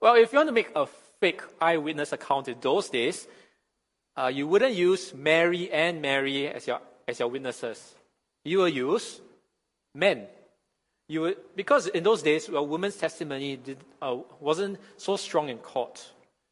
Well, 0.00 0.16
if 0.16 0.32
you 0.32 0.38
want 0.38 0.48
to 0.48 0.52
make 0.52 0.72
a 0.74 0.86
fake 1.20 1.42
eyewitness 1.60 2.12
account 2.12 2.48
in 2.48 2.56
those 2.60 2.88
days, 2.88 3.28
uh, 4.16 4.32
you 4.34 4.48
wouldn't 4.48 4.74
use 4.74 5.14
Mary 5.14 5.70
and 5.70 6.02
Mary 6.02 6.48
as 6.48 6.66
your, 6.66 6.80
as 7.06 7.20
your 7.20 7.28
witnesses. 7.28 7.94
You 8.44 8.58
will 8.58 8.68
use 8.68 9.20
men. 9.94 10.26
You 11.10 11.22
would, 11.22 11.36
because 11.56 11.88
in 11.88 12.04
those 12.04 12.22
days, 12.22 12.48
a 12.48 12.62
woman's 12.62 12.94
testimony 12.94 13.56
did, 13.56 13.78
uh, 14.00 14.18
wasn't 14.38 14.78
so 14.96 15.16
strong 15.16 15.48
in 15.48 15.58
court. 15.58 16.08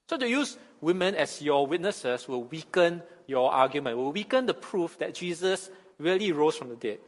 So 0.09 0.17
to 0.17 0.29
use 0.29 0.59
women 0.81 1.15
as 1.15 1.41
your 1.41 1.65
witnesses 1.65 2.27
will 2.27 2.43
weaken 2.43 3.05
your 3.29 3.53
argument, 3.53 3.99
will 3.99 4.11
weaken 4.11 4.47
the 4.47 4.55
proof 4.55 4.99
that 4.99 5.15
Jesus 5.15 5.71
really 6.01 6.33
rose 6.33 6.57
from 6.57 6.71
the 6.71 6.75
dead. 6.75 6.99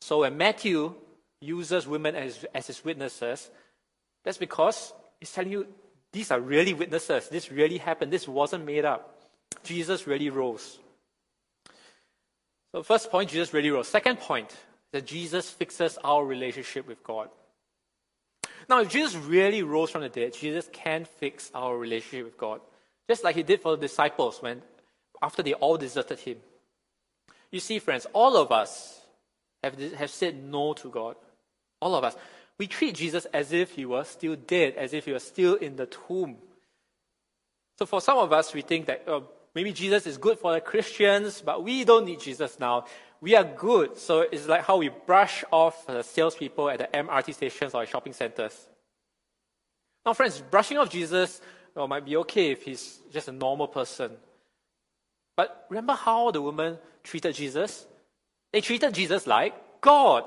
So 0.00 0.22
when 0.22 0.36
Matthew 0.36 0.92
uses 1.40 1.86
women 1.86 2.16
as, 2.16 2.44
as 2.52 2.66
his 2.66 2.84
witnesses, 2.84 3.48
that's 4.24 4.38
because 4.38 4.92
he's 5.20 5.30
telling 5.30 5.52
you 5.52 5.68
these 6.12 6.32
are 6.32 6.40
really 6.40 6.74
witnesses. 6.74 7.28
This 7.28 7.52
really 7.52 7.78
happened. 7.78 8.12
This 8.12 8.26
wasn't 8.26 8.64
made 8.64 8.84
up. 8.84 9.20
Jesus 9.62 10.04
really 10.08 10.30
rose. 10.30 10.80
So, 12.72 12.82
first 12.82 13.08
point, 13.08 13.30
Jesus 13.30 13.54
really 13.54 13.70
rose. 13.70 13.86
Second 13.86 14.18
point, 14.18 14.52
that 14.92 15.06
Jesus 15.06 15.50
fixes 15.50 15.98
our 16.02 16.24
relationship 16.24 16.86
with 16.86 17.02
God. 17.02 17.28
Now, 18.68 18.80
if 18.80 18.88
Jesus 18.88 19.14
really 19.14 19.62
rose 19.62 19.90
from 19.90 20.02
the 20.02 20.08
dead, 20.08 20.34
Jesus 20.34 20.68
can 20.72 21.04
fix 21.04 21.50
our 21.54 21.76
relationship 21.76 22.24
with 22.24 22.38
God, 22.38 22.60
just 23.08 23.22
like 23.22 23.36
he 23.36 23.42
did 23.42 23.60
for 23.60 23.72
the 23.72 23.80
disciples 23.80 24.42
when 24.42 24.62
after 25.22 25.42
they 25.42 25.54
all 25.54 25.76
deserted 25.76 26.18
him. 26.18 26.38
You 27.50 27.60
see, 27.60 27.78
friends, 27.78 28.06
all 28.12 28.36
of 28.36 28.50
us 28.50 29.00
have, 29.62 29.78
have 29.94 30.10
said 30.10 30.42
no 30.42 30.72
to 30.74 30.88
God. 30.88 31.16
All 31.80 31.94
of 31.94 32.04
us. 32.04 32.16
We 32.58 32.66
treat 32.66 32.94
Jesus 32.94 33.26
as 33.26 33.52
if 33.52 33.72
he 33.72 33.84
was 33.84 34.08
still 34.08 34.34
dead, 34.34 34.74
as 34.76 34.94
if 34.94 35.04
he 35.04 35.12
was 35.12 35.22
still 35.22 35.54
in 35.54 35.76
the 35.76 35.86
tomb. 35.86 36.36
So 37.78 37.86
for 37.86 38.00
some 38.00 38.18
of 38.18 38.32
us, 38.32 38.54
we 38.54 38.62
think 38.62 38.86
that 38.86 39.04
oh, 39.06 39.24
maybe 39.56 39.72
Jesus 39.72 40.06
is 40.06 40.18
good 40.18 40.38
for 40.38 40.52
the 40.52 40.60
Christians, 40.60 41.40
but 41.40 41.64
we 41.64 41.82
don't 41.84 42.04
need 42.04 42.20
Jesus 42.20 42.60
now. 42.60 42.84
We 43.22 43.34
are 43.34 43.42
good. 43.42 43.96
So 43.96 44.20
it's 44.20 44.46
like 44.46 44.64
how 44.64 44.76
we 44.76 44.90
brush 44.90 45.44
off 45.50 45.86
the 45.86 46.02
salespeople 46.02 46.68
at 46.68 46.78
the 46.78 46.88
MRT 46.92 47.34
stations 47.34 47.74
or 47.74 47.86
shopping 47.86 48.12
centers. 48.12 48.68
Now, 50.04 50.12
friends, 50.12 50.42
brushing 50.50 50.76
off 50.76 50.90
Jesus 50.90 51.40
well, 51.74 51.88
might 51.88 52.04
be 52.04 52.16
okay 52.16 52.52
if 52.52 52.62
he's 52.62 52.98
just 53.12 53.28
a 53.28 53.32
normal 53.32 53.68
person. 53.68 54.12
But 55.36 55.66
remember 55.70 55.94
how 55.94 56.30
the 56.30 56.40
woman 56.40 56.78
treated 57.02 57.34
Jesus? 57.34 57.86
They 58.52 58.60
treated 58.60 58.94
Jesus 58.94 59.26
like 59.26 59.54
God. 59.80 60.24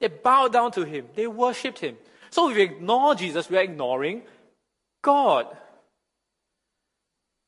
They 0.00 0.08
bowed 0.08 0.52
down 0.52 0.72
to 0.72 0.84
him. 0.84 1.06
They 1.14 1.26
worshipped 1.26 1.78
him. 1.78 1.96
So 2.30 2.50
if 2.50 2.56
we 2.56 2.62
ignore 2.62 3.14
Jesus, 3.14 3.48
we 3.50 3.58
are 3.58 3.62
ignoring 3.62 4.22
God. 5.02 5.54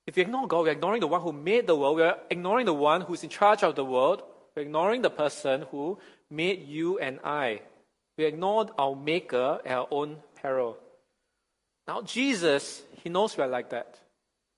If 0.07 0.17
we 0.17 0.23
ignore 0.23 0.49
God, 0.49 0.63
we're 0.63 0.73
ignoring 0.73 1.01
the 1.01 1.07
one 1.07 1.21
who 1.21 1.33
made 1.33 1.67
the 1.67 1.77
world. 1.77 1.97
We're 1.97 2.17
ignoring 2.31 2.67
the 2.67 2.75
one 2.75 3.03
who's 3.03 3.23
in 3.23 3.31
charge 3.31 3.63
of 3.63 3.77
the 3.77 3.85
world. 3.85 4.23
We're 4.55 4.63
ignoring 4.63 5.03
the 5.03 5.11
person 5.11 5.63
who 5.71 5.99
made 6.31 6.67
you 6.67 6.99
and 6.99 7.21
I. 7.23 7.61
We 8.19 8.25
ignored 8.25 8.71
our 8.79 8.97
Maker 8.97 9.61
at 9.65 9.73
our 9.73 9.89
own 9.91 10.19
peril. 10.35 10.77
Now, 11.87 12.03
Jesus, 12.03 12.83
He 13.03 13.09
knows 13.09 13.37
we're 13.37 13.47
like 13.47 13.71
that. 13.71 13.99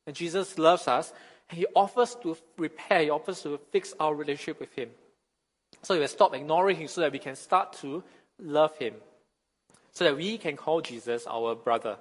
And 0.06 0.16
Jesus 0.16 0.58
loves 0.58 0.88
us. 0.88 1.12
And 1.50 1.58
He 1.58 1.66
offers 1.74 2.16
to 2.22 2.36
repair, 2.56 3.02
He 3.02 3.10
offers 3.10 3.42
to 3.42 3.60
fix 3.70 3.94
our 4.00 4.14
relationship 4.14 4.60
with 4.60 4.72
Him. 4.72 4.90
So 5.82 5.98
we 5.98 6.06
stop 6.06 6.34
ignoring 6.34 6.76
Him 6.78 6.88
so 6.88 7.02
that 7.02 7.12
we 7.12 7.18
can 7.18 7.36
start 7.36 7.74
to 7.74 8.02
love 8.38 8.76
Him. 8.78 8.94
So 9.92 10.04
that 10.04 10.16
we 10.16 10.38
can 10.38 10.56
call 10.56 10.80
Jesus 10.80 11.26
our 11.26 11.54
brother. 11.54 11.98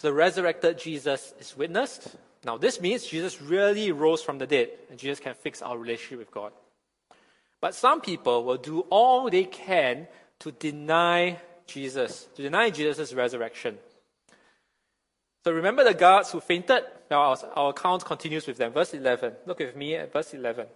So 0.00 0.08
the 0.08 0.14
resurrected 0.14 0.78
Jesus 0.78 1.34
is 1.38 1.54
witnessed. 1.54 2.16
Now, 2.42 2.56
this 2.56 2.80
means 2.80 3.04
Jesus 3.04 3.42
really 3.42 3.92
rose 3.92 4.22
from 4.22 4.38
the 4.38 4.46
dead, 4.46 4.70
and 4.88 4.98
Jesus 4.98 5.20
can 5.20 5.34
fix 5.34 5.60
our 5.60 5.76
relationship 5.76 6.20
with 6.20 6.30
God. 6.30 6.52
But 7.60 7.74
some 7.74 8.00
people 8.00 8.44
will 8.44 8.56
do 8.56 8.80
all 8.88 9.28
they 9.28 9.44
can 9.44 10.06
to 10.38 10.52
deny 10.52 11.38
Jesus, 11.66 12.28
to 12.34 12.40
deny 12.40 12.70
Jesus' 12.70 13.12
resurrection. 13.12 13.76
So 15.44 15.52
remember 15.52 15.84
the 15.84 15.92
guards 15.92 16.32
who 16.32 16.40
fainted? 16.40 16.82
Now 17.10 17.20
our, 17.20 17.36
our 17.54 17.70
account 17.70 18.02
continues 18.02 18.46
with 18.46 18.56
them. 18.56 18.72
Verse 18.72 18.94
11. 18.94 19.34
Look 19.44 19.58
with 19.58 19.76
me 19.76 19.96
at 19.96 20.14
verse 20.14 20.32
11. 20.32 20.66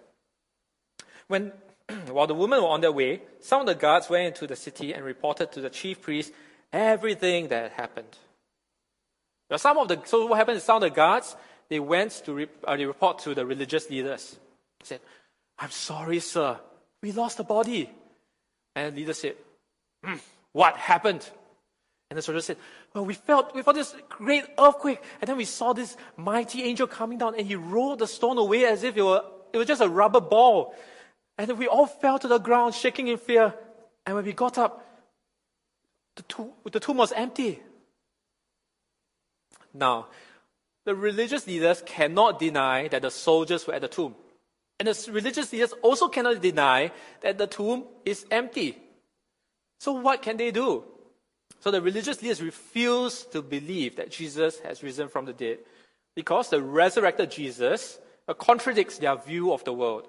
When, 1.28 1.50
while 2.10 2.26
the 2.26 2.34
women 2.34 2.60
were 2.60 2.68
on 2.68 2.82
their 2.82 2.92
way, 2.92 3.22
some 3.40 3.62
of 3.62 3.66
the 3.66 3.74
guards 3.74 4.10
went 4.10 4.26
into 4.26 4.46
the 4.46 4.56
city 4.56 4.92
and 4.92 5.02
reported 5.02 5.50
to 5.52 5.62
the 5.62 5.70
chief 5.70 6.02
priests 6.02 6.30
everything 6.74 7.48
that 7.48 7.62
had 7.62 7.72
happened. 7.72 8.18
Now 9.50 9.56
some 9.56 9.78
of 9.78 9.88
the, 9.88 10.00
so 10.04 10.26
what 10.26 10.36
happened 10.36 10.56
is 10.56 10.64
some 10.64 10.76
of 10.76 10.82
the 10.82 10.90
guards, 10.90 11.36
they 11.68 11.80
went 11.80 12.12
to 12.24 12.32
re, 12.32 12.46
uh, 12.64 12.76
they 12.76 12.86
report 12.86 13.18
to 13.20 13.34
the 13.34 13.44
religious 13.44 13.88
leaders. 13.90 14.36
They 14.80 14.86
said, 14.86 15.00
I'm 15.58 15.70
sorry, 15.70 16.20
sir. 16.20 16.58
We 17.02 17.12
lost 17.12 17.36
the 17.36 17.44
body. 17.44 17.90
And 18.74 18.94
the 18.94 19.00
leader 19.00 19.12
said, 19.12 19.36
mm, 20.04 20.20
What 20.52 20.76
happened? 20.76 21.28
And 22.10 22.18
the 22.18 22.22
soldiers 22.22 22.44
said, 22.44 22.58
Well, 22.94 23.04
we 23.04 23.14
felt, 23.14 23.54
we 23.54 23.62
felt 23.62 23.76
this 23.76 23.94
great 24.08 24.44
earthquake, 24.58 25.02
and 25.20 25.28
then 25.28 25.36
we 25.36 25.44
saw 25.44 25.72
this 25.72 25.96
mighty 26.16 26.62
angel 26.62 26.86
coming 26.86 27.18
down, 27.18 27.34
and 27.34 27.46
he 27.46 27.56
rolled 27.56 27.98
the 27.98 28.06
stone 28.06 28.38
away 28.38 28.64
as 28.66 28.82
if 28.82 28.96
it 28.96 29.02
were, 29.02 29.22
it 29.52 29.58
was 29.58 29.66
just 29.66 29.82
a 29.82 29.88
rubber 29.88 30.20
ball. 30.20 30.74
And 31.36 31.58
we 31.58 31.66
all 31.66 31.86
fell 31.86 32.18
to 32.18 32.28
the 32.28 32.38
ground, 32.38 32.74
shaking 32.74 33.08
in 33.08 33.18
fear. 33.18 33.54
And 34.06 34.14
when 34.14 34.24
we 34.24 34.32
got 34.32 34.58
up, 34.58 34.86
the 36.16 36.22
the 36.70 36.80
tomb 36.80 36.98
was 36.98 37.12
empty. 37.12 37.60
Now, 39.74 40.06
the 40.84 40.94
religious 40.94 41.46
leaders 41.46 41.82
cannot 41.84 42.38
deny 42.38 42.88
that 42.88 43.02
the 43.02 43.10
soldiers 43.10 43.66
were 43.66 43.74
at 43.74 43.80
the 43.80 43.88
tomb. 43.88 44.14
And 44.78 44.88
the 44.88 45.12
religious 45.12 45.52
leaders 45.52 45.72
also 45.82 46.08
cannot 46.08 46.40
deny 46.40 46.92
that 47.20 47.38
the 47.38 47.46
tomb 47.46 47.84
is 48.04 48.24
empty. 48.30 48.78
So, 49.80 49.92
what 49.92 50.22
can 50.22 50.36
they 50.36 50.50
do? 50.50 50.84
So, 51.60 51.70
the 51.70 51.82
religious 51.82 52.22
leaders 52.22 52.42
refuse 52.42 53.24
to 53.26 53.42
believe 53.42 53.96
that 53.96 54.10
Jesus 54.10 54.60
has 54.60 54.82
risen 54.82 55.08
from 55.08 55.24
the 55.24 55.32
dead 55.32 55.58
because 56.14 56.50
the 56.50 56.62
resurrected 56.62 57.30
Jesus 57.30 57.98
uh, 58.28 58.34
contradicts 58.34 58.98
their 58.98 59.16
view 59.16 59.52
of 59.52 59.64
the 59.64 59.72
world. 59.72 60.08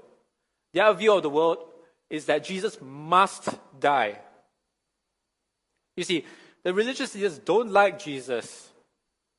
Their 0.74 0.94
view 0.94 1.14
of 1.14 1.24
the 1.24 1.30
world 1.30 1.60
is 2.10 2.26
that 2.26 2.44
Jesus 2.44 2.78
must 2.82 3.50
die. 3.80 4.20
You 5.96 6.04
see, 6.04 6.26
the 6.64 6.74
religious 6.74 7.16
leaders 7.16 7.38
don't 7.40 7.72
like 7.72 8.00
Jesus 8.00 8.70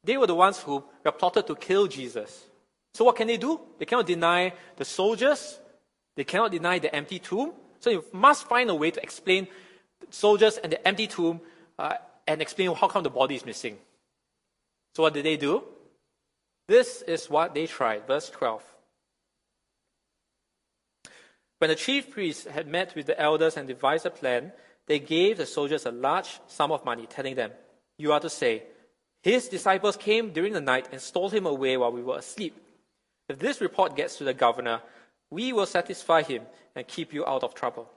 they 0.07 0.17
were 0.17 0.27
the 0.27 0.35
ones 0.35 0.61
who 0.61 0.85
were 1.05 1.13
plotted 1.13 1.47
to 1.49 1.57
kill 1.57 1.89
Jesus. 1.89 2.47
So 2.95 3.05
what 3.05 3.17
can 3.17 3.27
they 3.27 3.37
do? 3.37 3.61
They 3.79 3.85
cannot 3.85 4.07
deny 4.07 4.53
the 4.77 4.85
soldiers. 4.85 5.59
They 6.17 6.25
cannot 6.25 6.53
deny 6.53 6.79
the 6.79 6.95
empty 6.95 7.19
tomb. 7.19 7.53
So 7.81 7.91
you 7.91 8.05
must 8.13 8.49
find 8.49 8.71
a 8.71 8.75
way 8.75 8.93
to 8.93 9.03
explain 9.03 9.49
soldiers 10.11 10.59
and 10.59 10.73
the 10.73 10.89
empty 10.89 11.09
tomb 11.09 11.41
uh, 11.79 11.95
and 12.27 12.41
explain 12.41 12.73
how 12.75 12.87
come 12.87 13.03
the 13.03 13.11
body 13.11 13.35
is 13.35 13.45
missing. 13.45 13.77
So 14.95 15.03
what 15.03 15.13
did 15.13 15.25
they 15.25 15.37
do? 15.37 15.65
This 16.69 17.03
is 17.03 17.29
what 17.29 17.53
they 17.53 17.67
tried. 17.67 18.07
Verse 18.07 18.31
12. 18.31 18.63
When 21.59 21.69
the 21.69 21.75
chief 21.75 22.11
priests 22.11 22.47
had 22.47 22.69
met 22.69 22.95
with 22.95 23.07
the 23.07 23.21
elders 23.21 23.57
and 23.57 23.67
devised 23.67 24.07
a 24.07 24.11
plan, 24.11 24.53
they 24.87 25.01
gave 25.01 25.37
the 25.37 25.47
soldiers 25.47 25.85
a 25.85 25.91
large 25.91 26.39
sum 26.47 26.71
of 26.71 26.85
money, 26.85 27.07
telling 27.07 27.35
them, 27.35 27.51
You 27.99 28.13
are 28.13 28.21
to 28.21 28.31
say, 28.31 28.63
his 29.27 29.49
disciples 29.49 29.97
came 29.97 30.31
during 30.31 30.53
the 30.53 30.61
night 30.61 30.87
and 30.93 31.01
stole 31.01 31.29
him 31.29 31.47
away 31.47 31.77
while 31.77 31.91
we 31.91 32.01
were 32.01 32.19
asleep. 32.19 32.55
If 33.29 33.41
this 33.41 33.61
report 33.61 33.97
gets 33.97 34.19
to 34.19 34.25
the 34.25 34.33
governor, 34.33 34.81
we 35.31 35.53
will 35.53 35.67
satisfy 35.67 36.23
him 36.23 36.43
and 36.77 36.87
keep 36.87 37.13
you 37.13 37.27
out 37.27 37.43
of 37.43 37.53
trouble. 37.53 37.91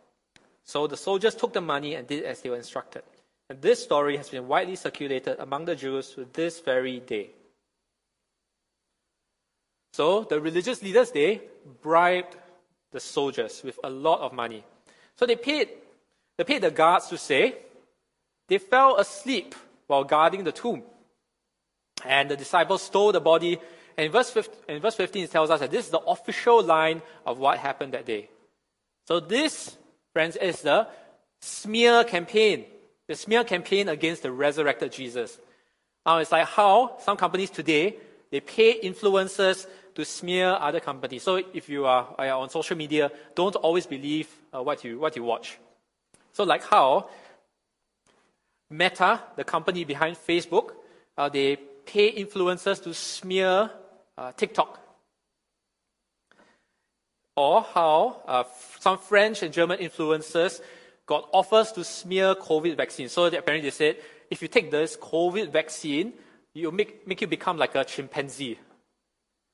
So 0.63 0.87
the 0.87 0.97
soldiers 0.97 1.35
took 1.35 1.53
the 1.53 1.61
money 1.61 1.93
and 1.93 2.07
did 2.07 2.23
as 2.23 2.41
they 2.41 2.49
were 2.49 2.55
instructed. 2.55 3.03
And 3.47 3.61
this 3.61 3.83
story 3.83 4.17
has 4.17 4.29
been 4.29 4.47
widely 4.47 4.75
circulated 4.75 5.37
among 5.37 5.65
the 5.65 5.75
Jews 5.75 6.09
to 6.15 6.25
this 6.33 6.61
very 6.61 6.99
day. 6.99 7.29
So 9.93 10.23
the 10.23 10.41
religious 10.41 10.81
leaders, 10.81 11.11
they 11.11 11.41
bribed 11.83 12.37
the 12.91 12.99
soldiers 12.99 13.61
with 13.63 13.77
a 13.83 13.89
lot 13.91 14.21
of 14.21 14.33
money. 14.33 14.63
So 15.15 15.27
they 15.27 15.35
paid, 15.35 15.69
they 16.39 16.43
paid 16.43 16.63
the 16.63 16.71
guards 16.71 17.05
to 17.09 17.19
say 17.19 17.55
they 18.47 18.57
fell 18.57 18.97
asleep 18.97 19.53
while 19.85 20.03
guarding 20.03 20.43
the 20.43 20.51
tomb. 20.51 20.81
And 22.05 22.29
the 22.29 22.37
disciples 22.37 22.81
stole 22.81 23.11
the 23.11 23.19
body. 23.19 23.59
And 23.97 24.05
in 24.05 24.11
verse, 24.11 24.29
15, 24.29 24.55
in 24.67 24.81
verse 24.81 24.95
15, 24.95 25.23
it 25.23 25.31
tells 25.31 25.49
us 25.49 25.59
that 25.59 25.71
this 25.71 25.85
is 25.85 25.91
the 25.91 25.99
official 25.99 26.63
line 26.63 27.01
of 27.25 27.39
what 27.39 27.57
happened 27.57 27.93
that 27.93 28.05
day. 28.05 28.29
So, 29.05 29.19
this, 29.19 29.77
friends, 30.13 30.35
is 30.35 30.61
the 30.61 30.87
smear 31.41 32.03
campaign. 32.03 32.65
The 33.07 33.15
smear 33.15 33.43
campaign 33.43 33.89
against 33.89 34.23
the 34.23 34.31
resurrected 34.31 34.91
Jesus. 34.91 35.37
Now, 36.05 36.17
it's 36.19 36.31
like 36.31 36.47
how 36.47 36.97
some 36.99 37.17
companies 37.17 37.49
today, 37.49 37.97
they 38.31 38.39
pay 38.39 38.79
influencers 38.79 39.65
to 39.95 40.05
smear 40.05 40.57
other 40.59 40.79
companies. 40.79 41.23
So, 41.23 41.41
if 41.53 41.67
you 41.67 41.85
are, 41.85 42.15
are 42.17 42.29
on 42.29 42.49
social 42.49 42.77
media, 42.77 43.11
don't 43.35 43.55
always 43.55 43.85
believe 43.85 44.29
uh, 44.53 44.61
what, 44.61 44.83
you, 44.83 44.99
what 44.99 45.15
you 45.15 45.23
watch. 45.23 45.57
So, 46.31 46.43
like 46.43 46.63
how 46.63 47.09
Meta, 48.69 49.21
the 49.35 49.43
company 49.43 49.83
behind 49.83 50.15
Facebook, 50.15 50.71
uh, 51.17 51.27
they 51.27 51.57
pay 51.89 52.11
influencers 52.23 52.81
to 52.83 52.93
smear 52.93 53.71
uh, 54.15 54.31
TikTok. 54.33 54.79
Or 57.35 57.63
how 57.63 58.21
uh, 58.27 58.43
some 58.79 58.99
French 58.99 59.41
and 59.41 59.51
German 59.51 59.79
influencers 59.79 60.61
got 61.07 61.27
offers 61.33 61.71
to 61.71 61.83
smear 61.83 62.35
COVID 62.35 62.77
vaccine. 62.77 63.09
So 63.09 63.25
apparently 63.25 63.61
they 63.61 63.71
said, 63.71 63.97
if 64.29 64.41
you 64.43 64.47
take 64.47 64.69
this 64.69 64.97
COVID 64.97 65.51
vaccine, 65.51 66.13
you 66.53 66.71
make, 66.71 67.07
make 67.07 67.21
you 67.21 67.27
become 67.27 67.57
like 67.57 67.73
a 67.73 67.83
chimpanzee. 67.83 68.59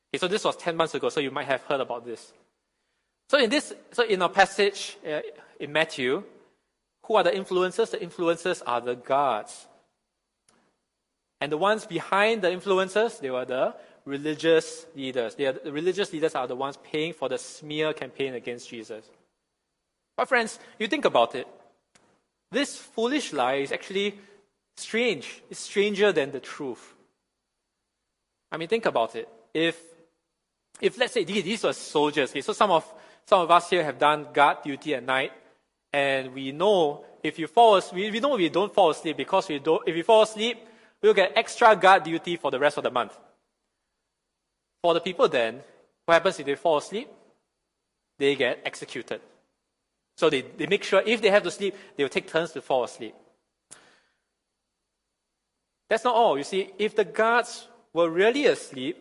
Okay, 0.09 0.19
so 0.19 0.27
this 0.27 0.43
was 0.43 0.57
10 0.57 0.75
months 0.75 0.93
ago, 0.95 1.07
so 1.09 1.21
you 1.21 1.31
might 1.31 1.47
have 1.47 1.61
heard 1.61 1.79
about 1.79 2.05
this. 2.05 2.33
So 3.29 3.37
in 3.37 3.49
this, 3.49 3.73
so 3.91 4.03
in 4.03 4.21
our 4.21 4.29
passage 4.29 4.97
uh, 5.07 5.21
in 5.59 5.71
Matthew, 5.71 6.23
who 7.05 7.15
are 7.15 7.23
the 7.23 7.31
influencers? 7.31 7.91
The 7.91 7.97
influencers 7.97 8.61
are 8.65 8.81
the 8.81 8.95
guards. 8.95 9.67
And 11.41 11.51
the 11.51 11.57
ones 11.57 11.85
behind 11.85 12.41
the 12.41 12.49
influencers, 12.49 13.19
they 13.19 13.29
were 13.29 13.45
the 13.45 13.75
religious 14.05 14.85
leaders. 14.95 15.35
Are, 15.39 15.53
the 15.53 15.71
religious 15.71 16.13
leaders 16.13 16.35
are 16.35 16.47
the 16.47 16.55
ones 16.55 16.77
paying 16.77 17.13
for 17.13 17.27
the 17.27 17.37
smear 17.37 17.93
campaign 17.93 18.33
against 18.35 18.69
Jesus. 18.69 19.05
But 20.15 20.29
friends, 20.29 20.59
you 20.79 20.87
think 20.87 21.05
about 21.05 21.35
it. 21.35 21.47
This 22.51 22.77
foolish 22.77 23.33
lie 23.33 23.55
is 23.55 23.71
actually 23.71 24.17
strange. 24.77 25.43
It's 25.49 25.59
stranger 25.59 26.11
than 26.11 26.31
the 26.31 26.39
truth. 26.39 26.93
I 28.51 28.57
mean, 28.57 28.67
think 28.67 28.85
about 28.85 29.15
it. 29.15 29.27
If, 29.53 29.77
if 30.79 30.97
let's 30.97 31.13
say 31.13 31.23
these, 31.23 31.63
were 31.63 31.73
soldiers, 31.73 32.29
okay, 32.29 32.41
so 32.41 32.53
some 32.53 32.71
of, 32.71 32.85
some 33.25 33.41
of 33.41 33.51
us 33.51 33.69
here 33.69 33.83
have 33.83 33.97
done 33.97 34.27
guard 34.31 34.63
duty 34.63 34.95
at 34.95 35.03
night, 35.03 35.31
and 35.91 36.33
we 36.33 36.51
know 36.51 37.03
if 37.23 37.39
you 37.39 37.47
fall 37.47 37.75
asleep, 37.75 38.13
we 38.13 38.19
know 38.19 38.35
we 38.35 38.49
don't 38.49 38.73
fall 38.73 38.91
asleep 38.91 39.17
because 39.17 39.49
we 39.49 39.59
don't, 39.59 39.81
if 39.87 39.95
you 39.95 40.03
fall 40.03 40.21
asleep, 40.21 40.57
we'll 41.01 41.13
get 41.13 41.33
extra 41.35 41.75
guard 41.75 42.03
duty 42.03 42.37
for 42.37 42.51
the 42.51 42.59
rest 42.59 42.77
of 42.77 42.83
the 42.83 42.91
month. 42.91 43.17
For 44.81 44.93
the 44.93 45.01
people 45.01 45.27
then, 45.27 45.61
what 46.05 46.15
happens 46.15 46.39
if 46.39 46.45
they 46.45 46.55
fall 46.55 46.77
asleep? 46.77 47.09
They 48.17 48.35
get 48.35 48.61
executed. 48.65 49.21
So 50.17 50.29
they, 50.29 50.41
they 50.41 50.67
make 50.67 50.83
sure 50.83 51.01
if 51.05 51.21
they 51.21 51.29
have 51.29 51.43
to 51.43 51.51
sleep, 51.51 51.75
they 51.95 52.03
will 52.03 52.09
take 52.09 52.27
turns 52.27 52.51
to 52.51 52.61
fall 52.61 52.83
asleep. 52.83 53.15
That's 55.89 56.03
not 56.03 56.15
all. 56.15 56.37
You 56.37 56.43
see, 56.43 56.71
if 56.77 56.95
the 56.95 57.05
guards 57.05 57.67
were 57.93 58.09
really 58.09 58.45
asleep, 58.45 58.97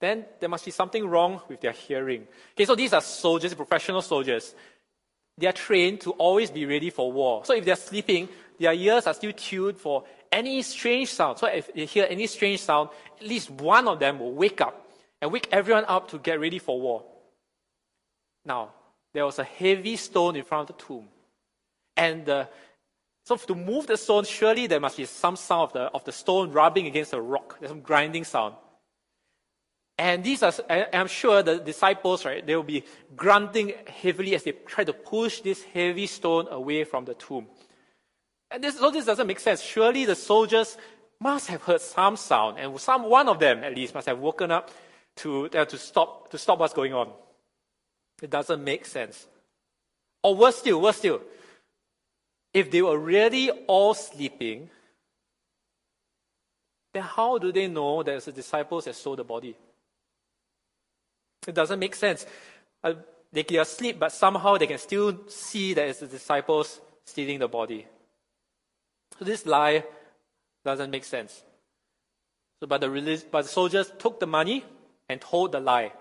then 0.00 0.24
there 0.40 0.48
must 0.48 0.64
be 0.64 0.70
something 0.70 1.06
wrong 1.06 1.40
with 1.48 1.60
their 1.60 1.72
hearing. 1.72 2.26
Okay, 2.52 2.64
so 2.64 2.74
these 2.74 2.92
are 2.92 3.00
soldiers, 3.00 3.54
professional 3.54 4.02
soldiers. 4.02 4.54
They 5.38 5.46
are 5.46 5.52
trained 5.52 6.00
to 6.02 6.12
always 6.12 6.50
be 6.50 6.66
ready 6.66 6.90
for 6.90 7.10
war. 7.12 7.44
So 7.44 7.54
if 7.54 7.64
they're 7.64 7.76
sleeping, 7.76 8.28
their 8.58 8.72
ears 8.72 9.06
are 9.06 9.14
still 9.14 9.32
tuned 9.32 9.78
for 9.78 10.04
any 10.36 10.62
strange 10.62 11.08
sound. 11.08 11.38
So 11.38 11.46
if 11.46 11.72
they 11.72 11.86
hear 11.86 12.06
any 12.08 12.26
strange 12.26 12.60
sound, 12.60 12.90
at 13.20 13.26
least 13.26 13.50
one 13.50 13.88
of 13.88 13.98
them 13.98 14.18
will 14.18 14.32
wake 14.32 14.60
up 14.60 14.86
and 15.20 15.32
wake 15.32 15.48
everyone 15.50 15.84
up 15.88 16.10
to 16.10 16.18
get 16.18 16.38
ready 16.38 16.58
for 16.58 16.80
war. 16.80 17.04
Now, 18.44 18.72
there 19.14 19.24
was 19.24 19.38
a 19.38 19.44
heavy 19.44 19.96
stone 19.96 20.36
in 20.36 20.44
front 20.44 20.68
of 20.68 20.76
the 20.76 20.84
tomb. 20.84 21.08
And 21.96 22.46
so 23.24 23.36
to 23.36 23.54
move 23.54 23.86
the 23.86 23.96
stone, 23.96 24.24
surely 24.24 24.66
there 24.66 24.78
must 24.78 24.98
be 24.98 25.06
some 25.06 25.36
sound 25.36 25.62
of 25.62 25.72
the, 25.72 25.80
of 25.96 26.04
the 26.04 26.12
stone 26.12 26.52
rubbing 26.52 26.86
against 26.86 27.12
the 27.12 27.20
rock. 27.20 27.56
There's 27.58 27.70
some 27.70 27.80
grinding 27.80 28.24
sound. 28.24 28.54
And 29.98 30.22
these 30.22 30.42
are, 30.42 30.52
I'm 30.68 31.06
sure 31.06 31.42
the 31.42 31.58
disciples, 31.58 32.26
right, 32.26 32.46
they 32.46 32.54
will 32.54 32.62
be 32.62 32.84
grunting 33.16 33.72
heavily 33.86 34.34
as 34.34 34.42
they 34.42 34.52
try 34.52 34.84
to 34.84 34.92
push 34.92 35.40
this 35.40 35.62
heavy 35.62 36.06
stone 36.06 36.46
away 36.50 36.84
from 36.84 37.06
the 37.06 37.14
tomb. 37.14 37.46
And 38.50 38.62
this, 38.62 38.78
so 38.78 38.90
this 38.90 39.04
doesn't 39.04 39.26
make 39.26 39.40
sense. 39.40 39.60
Surely 39.60 40.04
the 40.04 40.14
soldiers 40.14 40.76
must 41.20 41.48
have 41.48 41.62
heard 41.62 41.80
some 41.80 42.16
sound, 42.16 42.58
and 42.58 42.78
some 42.78 43.04
one 43.04 43.28
of 43.28 43.38
them 43.38 43.64
at 43.64 43.74
least 43.74 43.94
must 43.94 44.06
have 44.06 44.18
woken 44.18 44.50
up 44.50 44.70
to, 45.16 45.46
uh, 45.46 45.64
to, 45.64 45.78
stop, 45.78 46.30
to 46.30 46.38
stop 46.38 46.58
what's 46.58 46.74
going 46.74 46.92
on. 46.92 47.10
It 48.22 48.30
doesn't 48.30 48.62
make 48.62 48.84
sense. 48.86 49.26
Or 50.22 50.34
worse 50.34 50.56
still, 50.56 50.80
worse 50.80 50.96
still, 50.96 51.20
if 52.52 52.70
they 52.70 52.82
were 52.82 52.98
really 52.98 53.50
all 53.66 53.94
sleeping, 53.94 54.70
then 56.92 57.02
how 57.02 57.38
do 57.38 57.52
they 57.52 57.68
know 57.68 58.02
that 58.02 58.16
it's 58.16 58.26
the 58.26 58.32
disciples 58.32 58.84
that 58.84 58.94
stole 58.94 59.16
the 59.16 59.24
body? 59.24 59.54
It 61.46 61.54
doesn't 61.54 61.78
make 61.78 61.94
sense. 61.94 62.26
Uh, 62.82 62.94
they 63.32 63.44
are 63.58 63.62
asleep, 63.62 63.98
but 63.98 64.12
somehow 64.12 64.56
they 64.56 64.66
can 64.66 64.78
still 64.78 65.28
see 65.28 65.74
that 65.74 65.88
it's 65.88 66.00
the 66.00 66.06
disciples 66.06 66.80
stealing 67.04 67.38
the 67.38 67.48
body. 67.48 67.86
So 69.18 69.24
this 69.24 69.46
lie 69.46 69.84
doesn't 70.64 70.90
make 70.90 71.04
sense. 71.04 71.42
So, 72.60 72.66
but 72.66 72.80
the, 72.80 73.24
but 73.30 73.42
the 73.42 73.48
soldiers 73.48 73.92
took 73.98 74.20
the 74.20 74.26
money 74.26 74.64
and 75.08 75.20
told 75.20 75.52
the 75.52 75.60
lie. 75.60 75.92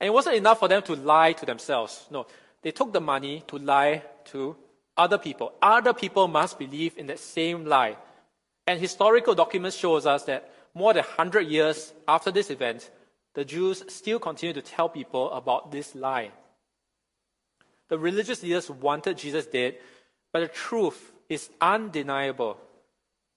And 0.00 0.08
it 0.08 0.12
wasn't 0.12 0.36
enough 0.36 0.58
for 0.58 0.68
them 0.68 0.82
to 0.82 0.94
lie 0.94 1.32
to 1.34 1.46
themselves. 1.46 2.06
No, 2.10 2.26
they 2.62 2.70
took 2.70 2.92
the 2.92 3.00
money 3.00 3.44
to 3.48 3.58
lie 3.58 4.02
to 4.26 4.56
other 4.96 5.18
people. 5.18 5.52
Other 5.60 5.92
people 5.92 6.28
must 6.28 6.58
believe 6.58 6.96
in 6.96 7.06
that 7.08 7.18
same 7.18 7.66
lie. 7.66 7.96
And 8.66 8.80
historical 8.80 9.34
documents 9.34 9.76
shows 9.76 10.06
us 10.06 10.24
that 10.24 10.50
more 10.74 10.92
than 10.92 11.04
100 11.04 11.42
years 11.42 11.92
after 12.08 12.30
this 12.30 12.50
event, 12.50 12.90
the 13.34 13.44
Jews 13.44 13.84
still 13.88 14.18
continue 14.18 14.54
to 14.54 14.62
tell 14.62 14.88
people 14.88 15.30
about 15.32 15.70
this 15.70 15.94
lie. 15.94 16.30
The 17.88 17.98
religious 17.98 18.42
leaders 18.42 18.70
wanted 18.70 19.18
Jesus 19.18 19.46
dead, 19.46 19.76
but 20.32 20.40
the 20.40 20.48
truth 20.48 21.12
is 21.28 21.50
undeniable 21.60 22.58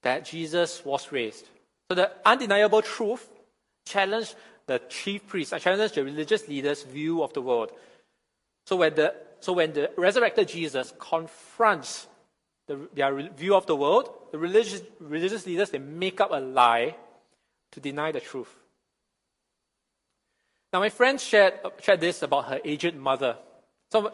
that 0.03 0.25
Jesus 0.25 0.83
was 0.85 1.11
raised. 1.11 1.47
So 1.89 1.95
the 1.95 2.11
undeniable 2.25 2.81
truth 2.81 3.27
challenged 3.85 4.35
the 4.67 4.81
chief 4.89 5.25
priests, 5.27 5.53
I 5.53 5.59
challenged 5.59 5.95
the 5.95 6.03
religious 6.03 6.47
leaders' 6.47 6.83
view 6.83 7.23
of 7.23 7.33
the 7.33 7.41
world. 7.41 7.71
So 8.65 8.75
when 8.75 8.95
the, 8.95 9.15
so 9.39 9.53
when 9.53 9.71
the 9.71 9.91
resurrected 9.95 10.49
Jesus 10.49 10.93
confronts 10.99 12.07
the, 12.67 12.89
their 12.93 13.29
view 13.29 13.55
of 13.55 13.65
the 13.65 13.75
world, 13.75 14.09
the 14.31 14.37
religious, 14.37 14.81
religious 14.99 15.45
leaders, 15.45 15.69
they 15.69 15.79
make 15.79 16.19
up 16.19 16.31
a 16.31 16.39
lie 16.39 16.95
to 17.71 17.79
deny 17.79 18.11
the 18.11 18.19
truth. 18.19 18.53
Now, 20.73 20.79
my 20.79 20.89
friend 20.89 21.19
shared, 21.19 21.53
shared 21.81 22.01
this 22.01 22.21
about 22.21 22.45
her 22.45 22.59
aged 22.65 22.95
mother. 22.95 23.37
So, 23.89 24.11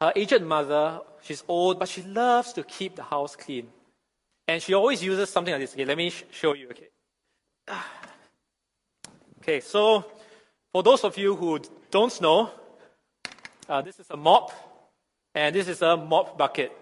her 0.00 0.12
aged 0.14 0.42
mother, 0.42 1.00
she's 1.22 1.42
old, 1.48 1.78
but 1.78 1.88
she 1.88 2.02
loves 2.02 2.52
to 2.54 2.62
keep 2.62 2.96
the 2.96 3.02
house 3.02 3.36
clean. 3.36 3.68
And 4.46 4.62
she 4.62 4.74
always 4.74 5.02
uses 5.02 5.30
something 5.30 5.52
like 5.52 5.60
this. 5.62 5.72
Okay, 5.72 5.84
let 5.84 5.96
me 5.96 6.10
sh- 6.10 6.24
show 6.30 6.54
you. 6.54 6.68
Okay. 6.70 6.88
Okay, 9.40 9.60
so 9.60 10.02
for 10.72 10.82
those 10.82 11.04
of 11.04 11.18
you 11.18 11.36
who 11.36 11.60
don't 11.90 12.18
know, 12.22 12.50
uh, 13.68 13.82
this 13.82 14.00
is 14.00 14.06
a 14.08 14.16
mop, 14.16 14.52
and 15.34 15.54
this 15.54 15.68
is 15.68 15.82
a 15.82 15.98
mop 15.98 16.38
bucket. 16.38 16.72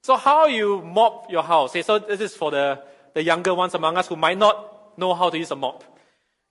So 0.00 0.16
how 0.16 0.46
you 0.46 0.80
mop 0.80 1.28
your 1.28 1.42
house? 1.42 1.70
Okay, 1.70 1.82
so 1.82 1.98
this 1.98 2.20
is 2.20 2.36
for 2.36 2.52
the, 2.52 2.80
the 3.14 3.22
younger 3.24 3.52
ones 3.52 3.74
among 3.74 3.96
us 3.96 4.06
who 4.06 4.14
might 4.14 4.38
not 4.38 4.96
know 4.96 5.12
how 5.12 5.28
to 5.28 5.36
use 5.36 5.50
a 5.50 5.56
mop. 5.56 5.82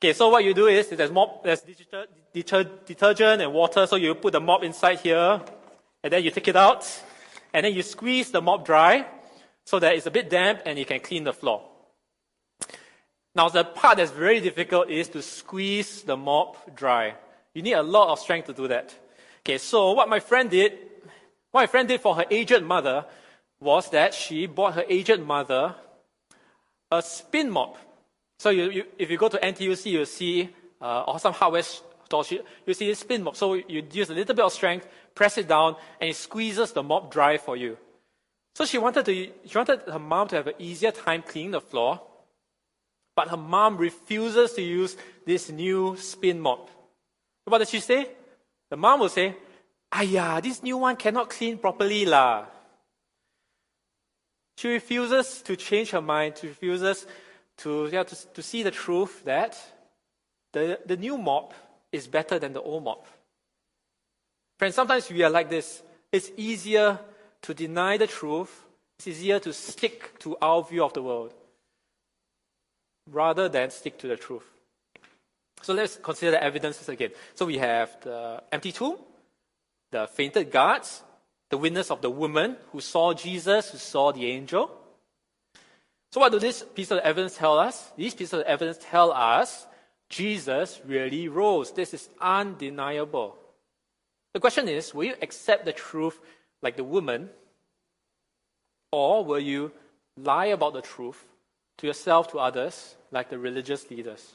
Okay, 0.02 0.12
so 0.12 0.28
what 0.28 0.44
you 0.44 0.54
do 0.54 0.68
is 0.68 0.90
there's 0.90 1.12
mop, 1.12 1.46
there's 1.46 1.62
detergent 2.34 3.42
and 3.42 3.54
water. 3.54 3.88
So 3.88 3.96
you 3.96 4.16
put 4.16 4.34
the 4.34 4.42
mop 4.42 4.64
inside 4.64 5.00
here, 5.00 5.40
and 6.04 6.12
then 6.12 6.24
you 6.24 6.32
take 6.32 6.48
it 6.48 6.56
out, 6.56 6.86
and 7.54 7.66
then 7.66 7.74
you 7.74 7.82
squeeze 7.82 8.32
the 8.32 8.42
mop 8.42 8.66
dry 8.66 9.06
so 9.66 9.80
that 9.80 9.96
it's 9.96 10.06
a 10.06 10.12
bit 10.12 10.30
damp 10.30 10.62
and 10.66 10.78
you 10.78 10.86
can 10.86 11.00
clean 11.00 11.24
the 11.24 11.34
floor. 11.34 11.64
Now, 13.36 13.50
the 13.50 13.64
part 13.64 13.98
that's 13.98 14.12
very 14.12 14.40
difficult 14.42 14.90
is 14.90 15.10
to 15.10 15.22
squeeze 15.22 16.04
the 16.04 16.18
mop 16.18 16.76
dry. 16.76 17.16
You 17.54 17.62
need 17.62 17.74
a 17.74 17.82
lot 17.82 18.10
of 18.10 18.20
strength 18.20 18.48
to 18.48 18.54
do 18.54 18.68
that. 18.68 18.94
Okay, 19.42 19.58
so 19.58 19.94
what 19.94 20.10
my 20.10 20.20
friend 20.20 20.50
did, 20.50 20.74
what 21.52 21.62
my 21.62 21.68
friend 21.68 21.88
did 21.88 22.02
for 22.02 22.16
her 22.16 22.26
aged 22.30 22.64
mother 22.64 23.06
was 23.60 23.90
that 23.90 24.14
she 24.14 24.46
bought 24.46 24.76
her 24.76 24.86
aged 24.88 25.22
mother 25.22 25.76
a 26.92 27.02
spin 27.02 27.50
mop. 27.50 27.78
So 28.40 28.50
you, 28.50 28.70
you, 28.70 28.84
if 29.00 29.10
you 29.10 29.18
go 29.18 29.30
to 29.30 29.38
NTUC, 29.38 29.86
you'll 29.86 30.06
see, 30.06 30.50
uh, 30.82 31.04
or 31.04 31.20
some 31.20 31.34
hardware 31.34 31.64
store, 32.06 32.26
you 32.66 32.74
see 32.74 32.88
this 32.88 33.00
spin 33.00 33.24
mop. 33.24 33.36
So 33.36 33.54
you 33.54 33.84
use 33.92 34.10
a 34.10 34.14
little 34.14 34.36
bit 34.36 34.46
of 34.46 34.54
strength, 34.54 34.88
press 35.16 35.38
it 35.38 35.48
down, 35.48 35.76
and 36.00 36.10
it 36.10 36.16
squeezes 36.16 36.72
the 36.72 36.84
mop 36.84 37.12
dry 37.12 37.38
for 37.38 37.56
you. 37.56 37.78
So 38.56 38.66
she 38.66 38.78
wanted, 38.78 39.06
to, 39.06 39.14
she 39.46 39.58
wanted 39.58 39.82
her 39.88 40.00
mom 40.00 40.28
to 40.30 40.36
have 40.36 40.48
an 40.48 40.54
easier 40.60 40.92
time 40.92 41.24
cleaning 41.24 41.52
the 41.52 41.62
floor, 41.62 42.02
but 43.16 43.30
her 43.30 43.38
mom 43.38 43.78
refuses 43.78 44.54
to 44.54 44.62
use 44.62 44.96
this 45.26 45.50
new 45.50 45.98
spin 45.98 46.40
mop. 46.40 46.70
What 47.46 47.60
does 47.60 47.70
she 47.70 47.80
say? 47.80 48.10
The 48.70 48.78
mom 48.78 49.00
will 49.02 49.10
say, 49.10 49.36
Aya, 49.92 50.42
this 50.42 50.64
new 50.64 50.78
one 50.78 50.96
cannot 50.96 51.30
clean 51.30 51.58
properly 51.58 52.06
lah. 52.06 52.46
She 54.58 54.70
refuses 54.70 55.42
to 55.44 55.56
change 55.56 55.92
her 55.92 56.02
mind, 56.02 56.38
she 56.40 56.48
refuses 56.48 57.06
to, 57.58 57.90
yeah, 57.92 58.04
to, 58.04 58.28
to 58.34 58.42
see 58.42 58.64
the 58.64 58.72
truth 58.72 59.24
that 59.26 59.58
the, 60.52 60.80
the 60.86 60.98
new 60.98 61.18
mop 61.18 61.54
is 61.94 62.08
better 62.08 62.40
than 62.40 62.52
the 62.52 62.62
old 62.62 62.84
mop. 62.84 63.08
Friends, 64.60 64.76
sometimes 64.76 65.10
we 65.10 65.24
are 65.24 65.30
like 65.30 65.50
this. 65.50 65.82
It's 66.12 66.32
easier 66.36 67.00
to 67.44 67.54
deny 67.54 67.98
the 67.98 68.08
truth, 68.08 68.66
it's 68.98 69.08
easier 69.08 69.40
to 69.40 69.54
stick 69.54 70.20
to 70.20 70.36
our 70.42 70.64
view 70.64 70.84
of 70.84 70.94
the 70.94 71.02
world 71.02 71.34
rather 73.10 73.50
than 73.50 73.70
stick 73.70 73.98
to 74.00 74.08
the 74.08 74.16
truth. 74.16 74.44
So 75.62 75.74
let's 75.74 75.98
consider 75.98 76.32
the 76.32 76.44
evidences 76.44 76.90
again. 76.90 77.12
So 77.36 77.46
we 77.46 77.58
have 77.58 77.98
the 78.02 78.44
empty 78.52 78.72
tomb, 78.72 78.98
the 79.92 80.08
fainted 80.08 80.52
guards, 80.52 81.04
the 81.50 81.58
witness 81.58 81.92
of 81.92 82.02
the 82.02 82.10
woman 82.10 82.58
who 82.72 82.82
saw 82.82 83.14
Jesus, 83.14 83.72
who 83.72 83.78
saw 83.78 84.12
the 84.12 84.26
angel, 84.26 84.72
so, 86.14 86.20
what 86.20 86.32
do 86.32 86.38
these 86.38 86.62
pieces 86.62 86.92
of 86.92 87.00
evidence 87.00 87.36
tell 87.36 87.58
us? 87.58 87.90
These 87.98 88.14
pieces 88.14 88.34
of 88.34 88.42
evidence 88.42 88.78
tell 88.80 89.12
us 89.12 89.66
Jesus 90.14 90.80
really 90.86 91.28
rose. 91.28 91.72
This 91.72 91.94
is 91.94 92.08
undeniable. 92.22 93.36
The 94.34 94.40
question 94.40 94.70
is 94.70 94.94
will 94.94 95.06
you 95.06 95.16
accept 95.22 95.66
the 95.66 95.74
truth 95.74 96.20
like 96.62 96.78
the 96.78 96.84
woman, 96.84 97.30
or 98.92 99.26
will 99.26 99.40
you 99.40 99.72
lie 100.16 100.54
about 100.54 100.74
the 100.74 100.82
truth 100.82 101.26
to 101.78 101.88
yourself, 101.88 102.32
to 102.32 102.38
others, 102.38 102.96
like 103.12 103.30
the 103.30 103.40
religious 103.40 103.90
leaders. 103.90 104.34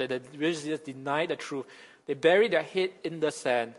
So 0.00 0.08
the 0.08 0.20
religious 0.36 0.64
leaders 0.64 0.80
denied 0.80 1.28
the 1.30 1.36
truth. 1.36 1.66
They 2.06 2.14
buried 2.14 2.50
their 2.50 2.64
head 2.64 2.90
in 3.04 3.20
the 3.20 3.30
sand. 3.30 3.74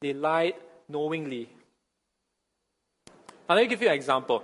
They 0.00 0.14
lied 0.14 0.54
knowingly. 0.88 1.50
Now, 3.46 3.56
let 3.56 3.62
me 3.62 3.68
give 3.68 3.82
you 3.82 3.88
an 3.88 3.94
example. 3.94 4.42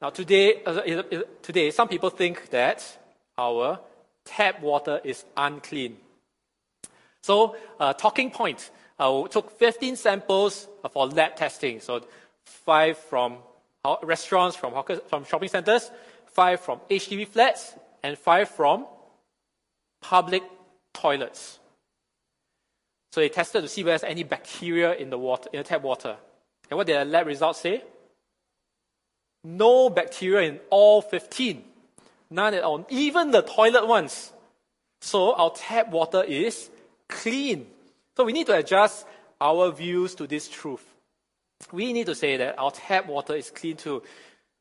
Now, 0.00 0.08
today, 0.08 0.62
uh, 0.64 0.80
today, 1.42 1.70
some 1.70 1.88
people 1.88 2.08
think 2.08 2.48
that 2.50 2.80
our 3.36 3.78
tap 4.30 4.62
water 4.62 5.00
is 5.04 5.24
unclean. 5.36 5.96
So, 7.22 7.56
uh, 7.78 7.92
talking 7.92 8.30
point. 8.30 8.70
Uh, 8.98 9.26
took 9.28 9.58
15 9.58 9.96
samples 9.96 10.68
for 10.92 11.06
lab 11.06 11.34
testing. 11.34 11.80
So, 11.80 12.06
five 12.44 12.98
from 12.98 13.38
restaurants, 14.02 14.56
from, 14.56 14.72
from 15.08 15.24
shopping 15.24 15.48
centers, 15.48 15.90
five 16.26 16.60
from 16.60 16.80
HDB 16.90 17.26
flats, 17.26 17.74
and 18.02 18.16
five 18.18 18.48
from 18.48 18.86
public 20.00 20.42
toilets. 20.92 21.58
So 23.12 23.20
they 23.20 23.28
tested 23.28 23.62
to 23.62 23.68
see 23.68 23.82
whether 23.82 23.98
there's 23.98 24.10
any 24.10 24.22
bacteria 24.22 24.94
in 24.94 25.10
the 25.10 25.18
water, 25.18 25.50
in 25.52 25.58
the 25.58 25.64
tap 25.64 25.82
water. 25.82 26.16
And 26.70 26.76
what 26.76 26.86
did 26.86 27.00
the 27.00 27.04
lab 27.04 27.26
results 27.26 27.60
say? 27.60 27.82
No 29.42 29.90
bacteria 29.90 30.48
in 30.48 30.60
all 30.70 31.02
15. 31.02 31.64
None 32.30 32.54
at 32.54 32.62
all. 32.62 32.86
Even 32.88 33.30
the 33.30 33.42
toilet 33.42 33.86
ones. 33.86 34.32
So 35.00 35.34
our 35.34 35.50
tap 35.50 35.90
water 35.90 36.22
is 36.22 36.70
clean. 37.08 37.66
So 38.16 38.24
we 38.24 38.32
need 38.32 38.46
to 38.46 38.56
adjust 38.56 39.06
our 39.40 39.70
views 39.72 40.14
to 40.16 40.26
this 40.26 40.48
truth. 40.48 40.84
We 41.72 41.92
need 41.92 42.06
to 42.06 42.14
say 42.14 42.36
that 42.36 42.58
our 42.58 42.70
tap 42.70 43.06
water 43.06 43.34
is 43.34 43.50
clean 43.50 43.76
too. 43.76 44.02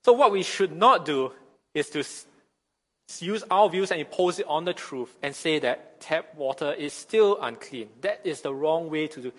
So 0.04 0.14
what 0.14 0.32
we 0.32 0.44
should 0.44 0.76
not 0.76 1.06
do 1.06 1.32
is 1.74 1.90
to 1.90 2.04
use 3.20 3.44
our 3.52 3.70
views 3.70 3.92
and 3.92 4.00
impose 4.00 4.40
it 4.40 4.48
on 4.48 4.66
the 4.66 4.74
truth 4.74 5.16
and 5.22 5.36
say 5.36 5.60
that 5.60 6.00
tap 6.00 6.36
water 6.36 6.74
is 6.74 6.94
still 6.94 7.38
unclean. 7.42 7.90
That 8.02 8.22
is 8.24 8.42
the 8.42 8.54
wrong 8.54 8.90
way 8.90 9.08
to 9.08 9.22
do, 9.22 9.34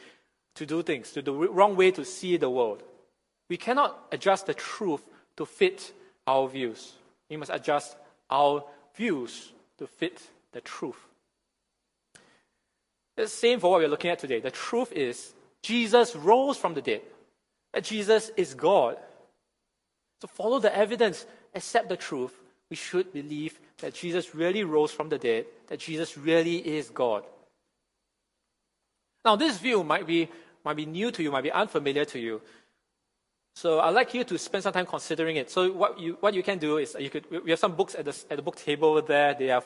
to 0.56 0.66
do 0.66 0.82
things, 0.82 1.12
to 1.12 1.22
the 1.22 1.32
wrong 1.32 1.76
way 1.76 1.90
to 1.92 2.04
see 2.04 2.36
the 2.36 2.50
world. 2.50 2.82
We 3.48 3.56
cannot 3.56 4.06
adjust 4.12 4.46
the 4.46 4.54
truth 4.54 5.02
to 5.36 5.46
fit 5.46 5.92
our 6.26 6.48
views. 6.48 6.92
We 7.28 7.36
must 7.36 7.50
adjust 7.52 7.96
our 8.30 8.64
views 8.94 9.52
to 9.78 9.86
fit 9.86 10.20
the 10.52 10.60
truth. 10.60 10.96
The 13.16 13.28
same 13.28 13.60
for 13.60 13.70
what 13.70 13.80
we're 13.80 13.88
looking 13.88 14.10
at 14.10 14.18
today. 14.18 14.40
The 14.40 14.50
truth 14.50 14.92
is 14.92 15.34
Jesus 15.62 16.16
rose 16.16 16.56
from 16.56 16.74
the 16.74 16.82
dead. 16.82 17.02
That 17.72 17.84
Jesus 17.84 18.30
is 18.36 18.54
God. 18.54 18.96
So 20.20 20.28
follow 20.28 20.58
the 20.58 20.74
evidence, 20.76 21.26
accept 21.54 21.88
the 21.88 21.96
truth, 21.96 22.34
we 22.70 22.76
should 22.76 23.12
believe 23.12 23.58
that 23.78 23.94
Jesus 23.94 24.34
really 24.34 24.64
rose 24.64 24.92
from 24.92 25.08
the 25.08 25.18
dead, 25.18 25.46
that 25.66 25.80
Jesus 25.80 26.16
really 26.16 26.56
is 26.56 26.88
God. 26.88 27.24
Now, 29.24 29.36
this 29.36 29.58
view 29.58 29.82
might 29.82 30.06
be, 30.06 30.28
might 30.64 30.76
be 30.76 30.86
new 30.86 31.10
to 31.10 31.22
you, 31.22 31.30
might 31.30 31.42
be 31.42 31.52
unfamiliar 31.52 32.04
to 32.06 32.18
you. 32.18 32.40
So 33.54 33.80
I'd 33.80 33.90
like 33.90 34.14
you 34.14 34.24
to 34.24 34.38
spend 34.38 34.62
some 34.62 34.72
time 34.72 34.86
considering 34.86 35.36
it. 35.36 35.50
So 35.50 35.70
what 35.72 35.98
you, 35.98 36.16
what 36.20 36.34
you 36.34 36.42
can 36.42 36.58
do 36.58 36.78
is 36.78 36.96
you 36.98 37.10
could, 37.10 37.26
we 37.30 37.50
have 37.50 37.58
some 37.58 37.74
books 37.74 37.94
at 37.94 38.04
the, 38.04 38.16
at 38.30 38.36
the 38.36 38.42
book 38.42 38.56
table 38.56 38.90
over 38.90 39.02
there. 39.02 39.34
They 39.34 39.50
are 39.50 39.62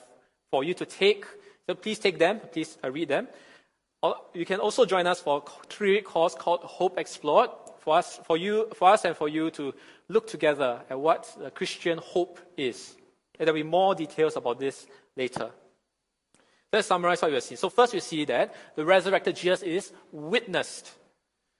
for 0.50 0.64
you 0.64 0.74
to 0.74 0.86
take. 0.86 1.26
So 1.68 1.74
please 1.74 1.98
take 1.98 2.18
them. 2.18 2.40
Please 2.52 2.76
uh, 2.82 2.90
read 2.90 3.08
them. 3.08 3.28
You 4.34 4.44
can 4.44 4.60
also 4.60 4.84
join 4.84 5.06
us 5.06 5.20
for 5.20 5.42
a 5.46 5.66
three-week 5.66 6.04
course 6.04 6.34
called 6.34 6.60
Hope 6.60 6.98
Explored 6.98 7.50
for 7.78 7.96
us, 7.96 8.20
for 8.24 8.36
you, 8.36 8.68
for 8.74 8.88
us 8.90 9.04
and 9.04 9.16
for 9.16 9.28
you 9.28 9.50
to 9.52 9.74
look 10.08 10.26
together 10.26 10.80
at 10.90 10.98
what 10.98 11.34
Christian 11.54 11.98
hope 11.98 12.38
is. 12.56 12.96
And 13.38 13.46
there'll 13.46 13.62
be 13.62 13.68
more 13.68 13.94
details 13.94 14.36
about 14.36 14.58
this 14.58 14.86
later. 15.16 15.50
Let's 16.72 16.88
summarize 16.88 17.22
what 17.22 17.28
we 17.28 17.34
have 17.34 17.44
seen. 17.44 17.56
So 17.56 17.70
first 17.70 17.94
we 17.94 18.00
see 18.00 18.24
that 18.26 18.54
the 18.74 18.84
resurrected 18.84 19.36
Jesus 19.36 19.62
is 19.62 19.92
witnessed. 20.12 20.92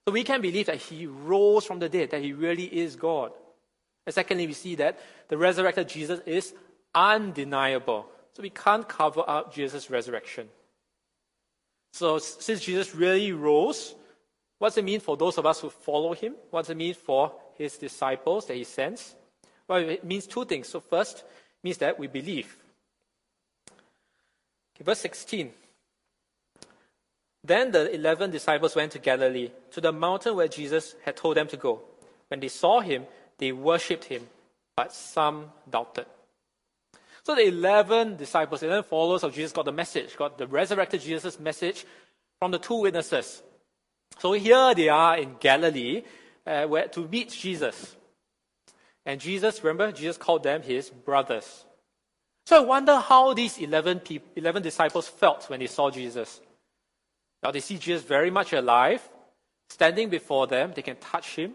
So 0.06 0.12
we 0.12 0.24
can 0.24 0.40
believe 0.40 0.66
that 0.66 0.76
he 0.76 1.06
rose 1.06 1.64
from 1.64 1.78
the 1.78 1.88
dead, 1.88 2.10
that 2.10 2.22
he 2.22 2.32
really 2.32 2.64
is 2.64 2.96
God. 2.96 3.32
And 4.06 4.14
secondly, 4.14 4.46
we 4.46 4.52
see 4.52 4.74
that 4.74 4.98
the 5.28 5.38
resurrected 5.38 5.88
Jesus 5.88 6.20
is 6.26 6.52
undeniable. 6.94 8.06
So 8.34 8.42
we 8.42 8.50
can't 8.50 8.86
cover 8.88 9.22
up 9.26 9.54
Jesus' 9.54 9.88
resurrection. 9.88 10.48
So 11.92 12.18
since 12.18 12.60
Jesus 12.62 12.94
really 12.94 13.32
rose, 13.32 13.94
what 14.58 14.70
does 14.70 14.78
it 14.78 14.84
mean 14.84 15.00
for 15.00 15.16
those 15.16 15.38
of 15.38 15.46
us 15.46 15.60
who 15.60 15.70
follow 15.70 16.12
him? 16.12 16.34
What 16.50 16.62
does 16.62 16.70
it 16.70 16.76
mean 16.76 16.94
for 16.94 17.32
his 17.56 17.78
disciples 17.78 18.46
that 18.46 18.54
he 18.54 18.64
sends? 18.64 19.14
Well, 19.66 19.78
it 19.78 20.04
means 20.04 20.26
two 20.26 20.44
things. 20.44 20.68
So, 20.68 20.80
first, 20.80 21.24
means 21.62 21.78
that 21.78 21.98
we 21.98 22.06
believe. 22.06 22.56
Okay, 24.74 24.84
verse 24.84 24.98
16. 24.98 25.50
Then 27.44 27.72
the 27.72 27.94
eleven 27.94 28.30
disciples 28.30 28.74
went 28.74 28.92
to 28.92 28.98
Galilee, 28.98 29.50
to 29.72 29.80
the 29.80 29.92
mountain 29.92 30.34
where 30.34 30.48
Jesus 30.48 30.94
had 31.04 31.16
told 31.16 31.36
them 31.36 31.46
to 31.48 31.58
go. 31.58 31.82
When 32.28 32.40
they 32.40 32.48
saw 32.48 32.80
him, 32.80 33.06
they 33.36 33.52
worshipped 33.52 34.04
him, 34.04 34.26
but 34.74 34.92
some 34.92 35.52
doubted. 35.68 36.06
So 37.22 37.34
the 37.34 37.46
11 37.46 38.16
disciples, 38.16 38.62
11 38.62 38.84
followers 38.84 39.22
of 39.22 39.34
Jesus 39.34 39.52
got 39.52 39.64
the 39.64 39.72
message, 39.72 40.16
got 40.16 40.36
the 40.36 40.46
resurrected 40.46 41.00
Jesus' 41.00 41.40
message 41.40 41.86
from 42.38 42.50
the 42.50 42.58
two 42.58 42.80
witnesses. 42.80 43.42
So 44.18 44.32
here 44.32 44.74
they 44.74 44.88
are 44.88 45.16
in 45.16 45.36
Galilee 45.40 46.02
uh, 46.46 46.66
where, 46.66 46.88
to 46.88 47.08
meet 47.08 47.30
Jesus. 47.30 47.96
And 49.06 49.20
Jesus, 49.20 49.62
remember, 49.64 49.92
Jesus 49.92 50.16
called 50.16 50.42
them 50.42 50.62
his 50.62 50.90
brothers. 50.90 51.64
So 52.46 52.62
I 52.62 52.66
wonder 52.66 52.98
how 52.98 53.32
these 53.32 53.58
11, 53.58 54.00
people, 54.00 54.28
11 54.36 54.62
disciples 54.62 55.08
felt 55.08 55.48
when 55.48 55.60
they 55.60 55.66
saw 55.66 55.90
Jesus. 55.90 56.40
Now 57.44 57.50
they 57.50 57.60
see 57.60 57.76
Jesus 57.76 58.02
very 58.02 58.30
much 58.30 58.54
alive, 58.54 59.06
standing 59.68 60.08
before 60.08 60.46
them. 60.46 60.72
They 60.74 60.82
can 60.82 60.96
touch 60.96 61.36
him. 61.36 61.52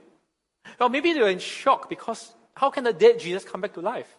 Or 0.80 0.88
maybe 0.88 1.14
they 1.14 1.22
were 1.22 1.30
in 1.30 1.40
shock 1.40 1.90
because 1.90 2.32
how 2.56 2.70
can 2.70 2.84
the 2.84 2.94
dead 2.94 3.20
Jesus 3.20 3.44
come 3.44 3.62
back 3.62 3.74
to 3.74 3.82
life? 3.82 4.16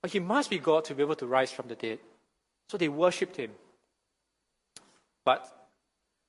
But 0.00 0.12
he 0.12 0.20
must 0.20 0.48
be 0.48 0.58
God 0.58 0.84
to 0.86 0.94
be 0.94 1.02
able 1.02 1.16
to 1.16 1.26
rise 1.26 1.52
from 1.52 1.68
the 1.68 1.74
dead. 1.74 1.98
So 2.70 2.78
they 2.78 2.88
worshipped 2.88 3.36
him. 3.36 3.50
But 5.24 5.46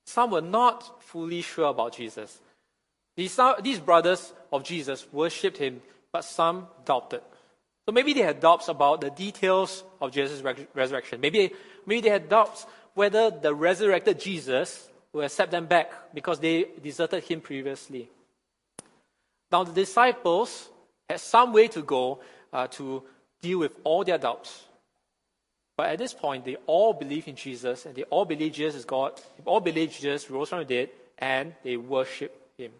some 0.06 0.32
were 0.32 0.42
not 0.42 1.02
fully 1.02 1.42
sure 1.42 1.70
about 1.70 1.96
Jesus. 1.96 2.40
These, 3.16 3.40
these 3.62 3.80
brothers 3.80 4.34
of 4.52 4.64
Jesus 4.64 5.08
worshipped 5.14 5.58
him, 5.58 5.82
but 6.12 6.26
some 6.26 6.68
doubted. 6.84 7.22
So 7.86 7.92
maybe 7.92 8.14
they 8.14 8.22
had 8.22 8.40
doubts 8.40 8.68
about 8.68 9.02
the 9.02 9.12
details 9.12 9.84
of 10.02 10.12
Jesus' 10.12 10.42
resurrection. 10.74 11.22
Maybe, 11.22 11.52
maybe 11.86 12.02
they 12.02 12.10
had 12.10 12.30
doubts 12.30 12.66
whether 12.96 13.30
the 13.30 13.54
resurrected 13.54 14.20
Jesus 14.20 14.90
will 15.14 15.22
accept 15.22 15.52
them 15.52 15.68
back 15.68 15.92
because 16.14 16.40
they 16.40 16.66
deserted 16.82 17.24
him 17.24 17.42
previously. 17.42 18.10
Now, 19.52 19.64
the 19.64 19.72
disciples 19.72 20.70
had 21.10 21.20
some 21.20 21.54
way 21.54 21.68
to 21.70 21.82
go 21.82 22.20
uh, 22.52 22.68
to 22.68 23.04
deal 23.42 23.60
with 23.60 23.74
all 23.84 24.04
their 24.04 24.18
doubts. 24.18 24.64
But 25.78 25.90
at 25.90 25.98
this 26.00 26.14
point, 26.14 26.46
they 26.46 26.56
all 26.66 26.94
believe 26.94 27.28
in 27.28 27.36
Jesus 27.36 27.86
and 27.86 27.94
they 27.94 28.04
all 28.04 28.26
believe 28.26 28.54
Jesus 28.54 28.76
is 28.76 28.86
God. 28.86 29.22
They 29.38 29.44
all 29.46 29.60
believe 29.60 29.92
Jesus 29.92 30.30
rose 30.32 30.50
from 30.50 30.60
the 30.60 30.66
dead 30.66 30.90
and 31.20 31.54
they 31.64 31.78
worship 31.78 32.34
him. 32.58 32.72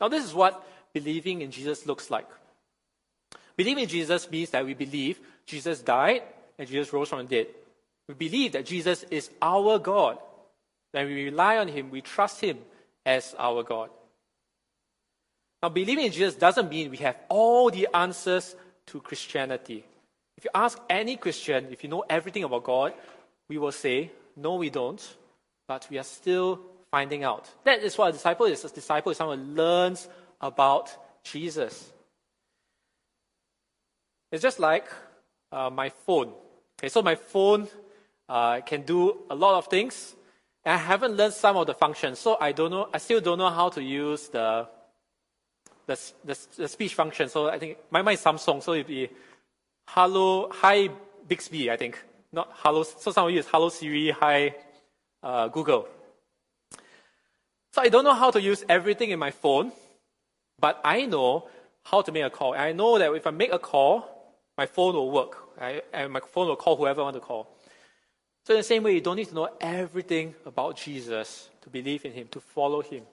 Now, 0.00 0.08
this 0.08 0.24
is 0.24 0.34
what 0.34 0.66
believing 0.92 1.42
in 1.42 1.50
Jesus 1.50 1.86
looks 1.86 2.10
like. 2.10 2.26
Believing 3.60 3.82
in 3.82 3.90
Jesus 3.90 4.30
means 4.30 4.48
that 4.50 4.64
we 4.64 4.72
believe 4.72 5.20
Jesus 5.44 5.82
died 5.82 6.22
and 6.58 6.66
Jesus 6.66 6.94
rose 6.94 7.10
from 7.10 7.26
the 7.26 7.36
dead. 7.36 7.48
We 8.08 8.14
believe 8.14 8.52
that 8.52 8.64
Jesus 8.64 9.04
is 9.10 9.28
our 9.42 9.78
God. 9.78 10.16
When 10.92 11.04
we 11.04 11.26
rely 11.26 11.58
on 11.58 11.68
him, 11.68 11.90
we 11.90 12.00
trust 12.00 12.40
him 12.40 12.56
as 13.04 13.34
our 13.38 13.62
God. 13.62 13.90
Now, 15.62 15.68
believing 15.68 16.06
in 16.06 16.12
Jesus 16.12 16.36
doesn't 16.36 16.70
mean 16.70 16.90
we 16.90 16.96
have 17.04 17.18
all 17.28 17.70
the 17.70 17.86
answers 17.92 18.56
to 18.86 19.00
Christianity. 19.00 19.84
If 20.38 20.44
you 20.44 20.50
ask 20.54 20.80
any 20.88 21.16
Christian, 21.16 21.66
if 21.70 21.84
you 21.84 21.90
know 21.90 22.04
everything 22.08 22.44
about 22.44 22.64
God, 22.64 22.94
we 23.50 23.58
will 23.58 23.72
say, 23.72 24.10
no, 24.36 24.54
we 24.54 24.70
don't, 24.70 25.06
but 25.68 25.86
we 25.90 25.98
are 25.98 26.02
still 26.02 26.60
finding 26.90 27.24
out. 27.24 27.46
That 27.64 27.82
is 27.82 27.98
what 27.98 28.08
a 28.08 28.12
disciple 28.12 28.46
is. 28.46 28.64
A 28.64 28.70
disciple 28.70 29.12
is 29.12 29.18
someone 29.18 29.44
who 29.44 29.52
learns 29.52 30.08
about 30.40 30.96
Jesus. 31.24 31.92
It's 34.30 34.42
just 34.42 34.60
like 34.60 34.86
uh, 35.50 35.70
my 35.70 35.88
phone. 35.88 36.32
Okay, 36.78 36.88
so 36.88 37.02
my 37.02 37.16
phone 37.16 37.68
uh, 38.28 38.60
can 38.60 38.82
do 38.82 39.18
a 39.28 39.34
lot 39.34 39.58
of 39.58 39.66
things, 39.66 40.14
and 40.64 40.74
I 40.74 40.78
haven't 40.78 41.16
learned 41.16 41.34
some 41.34 41.56
of 41.56 41.66
the 41.66 41.74
functions. 41.74 42.18
So 42.18 42.36
I 42.40 42.52
don't 42.52 42.70
know. 42.70 42.88
I 42.92 42.98
still 42.98 43.20
don't 43.20 43.38
know 43.38 43.50
how 43.50 43.68
to 43.70 43.82
use 43.82 44.28
the 44.28 44.68
the, 45.86 45.98
the, 46.24 46.38
the 46.56 46.68
speech 46.68 46.94
function. 46.94 47.28
So 47.28 47.48
I 47.48 47.58
think 47.58 47.78
my 47.90 48.02
mind 48.02 48.18
is 48.18 48.24
Samsung, 48.24 48.62
so 48.62 48.74
it'd 48.74 48.86
be 48.86 49.10
hello, 49.88 50.48
hi 50.52 50.88
Bixby, 51.26 51.70
I 51.70 51.76
think. 51.76 51.98
Not 52.32 52.48
hello, 52.62 52.84
so 52.84 53.10
some 53.10 53.24
of 53.24 53.30
you 53.30 53.38
use 53.38 53.48
hello 53.48 53.68
Siri, 53.68 54.10
hi 54.10 54.54
uh, 55.22 55.48
Google. 55.48 55.88
So 57.72 57.82
I 57.82 57.88
don't 57.88 58.04
know 58.04 58.14
how 58.14 58.30
to 58.30 58.40
use 58.40 58.64
everything 58.68 59.10
in 59.10 59.18
my 59.18 59.32
phone, 59.32 59.72
but 60.60 60.80
I 60.84 61.06
know 61.06 61.48
how 61.82 62.02
to 62.02 62.12
make 62.12 62.22
a 62.22 62.30
call. 62.30 62.54
I 62.54 62.72
know 62.72 62.98
that 62.98 63.12
if 63.12 63.26
I 63.26 63.30
make 63.30 63.52
a 63.52 63.58
call, 63.58 64.19
my 64.60 64.66
phone 64.66 64.94
will 64.94 65.10
work. 65.10 65.38
I, 65.58 65.80
and 65.90 66.12
my 66.12 66.20
phone 66.20 66.48
will 66.48 66.54
call 66.64 66.76
whoever 66.76 67.00
I 67.00 67.04
want 67.04 67.14
to 67.16 67.20
call. 67.20 67.48
So, 68.44 68.52
in 68.52 68.60
the 68.60 68.70
same 68.72 68.82
way, 68.82 68.92
you 68.92 69.00
don't 69.00 69.16
need 69.16 69.28
to 69.28 69.34
know 69.34 69.48
everything 69.58 70.34
about 70.44 70.76
Jesus 70.76 71.48
to 71.62 71.70
believe 71.70 72.04
in 72.04 72.12
him, 72.12 72.28
to 72.30 72.40
follow 72.40 72.82
him. 72.82 73.04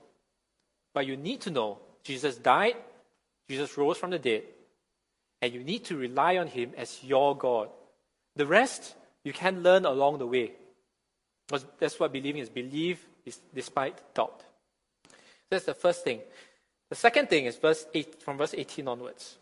But 0.94 1.08
you 1.08 1.16
need 1.16 1.40
to 1.42 1.50
know 1.50 1.80
Jesus 2.04 2.36
died, 2.36 2.76
Jesus 3.50 3.78
rose 3.78 3.98
from 3.98 4.10
the 4.10 4.20
dead, 4.20 4.44
and 5.42 5.54
you 5.54 5.64
need 5.64 5.86
to 5.86 5.96
rely 5.96 6.36
on 6.36 6.48
him 6.48 6.74
as 6.76 7.02
your 7.02 7.38
God. 7.38 7.70
The 8.36 8.46
rest 8.46 8.96
you 9.24 9.32
can 9.32 9.64
learn 9.64 9.86
along 9.86 10.18
the 10.18 10.28
way. 10.28 10.52
Because 11.48 11.66
that's 11.80 11.98
what 11.98 12.12
believing 12.12 12.42
is. 12.42 12.50
Believe 12.50 13.00
is 13.26 13.40
despite 13.56 14.14
doubt. 14.14 14.44
That's 15.50 15.64
the 15.64 15.74
first 15.74 16.04
thing. 16.04 16.20
The 16.90 16.96
second 16.96 17.30
thing 17.30 17.46
is 17.46 17.56
verse 17.56 17.86
eight, 17.94 18.22
from 18.22 18.38
verse 18.38 18.54
18 18.54 18.86
onwards. 18.90 19.38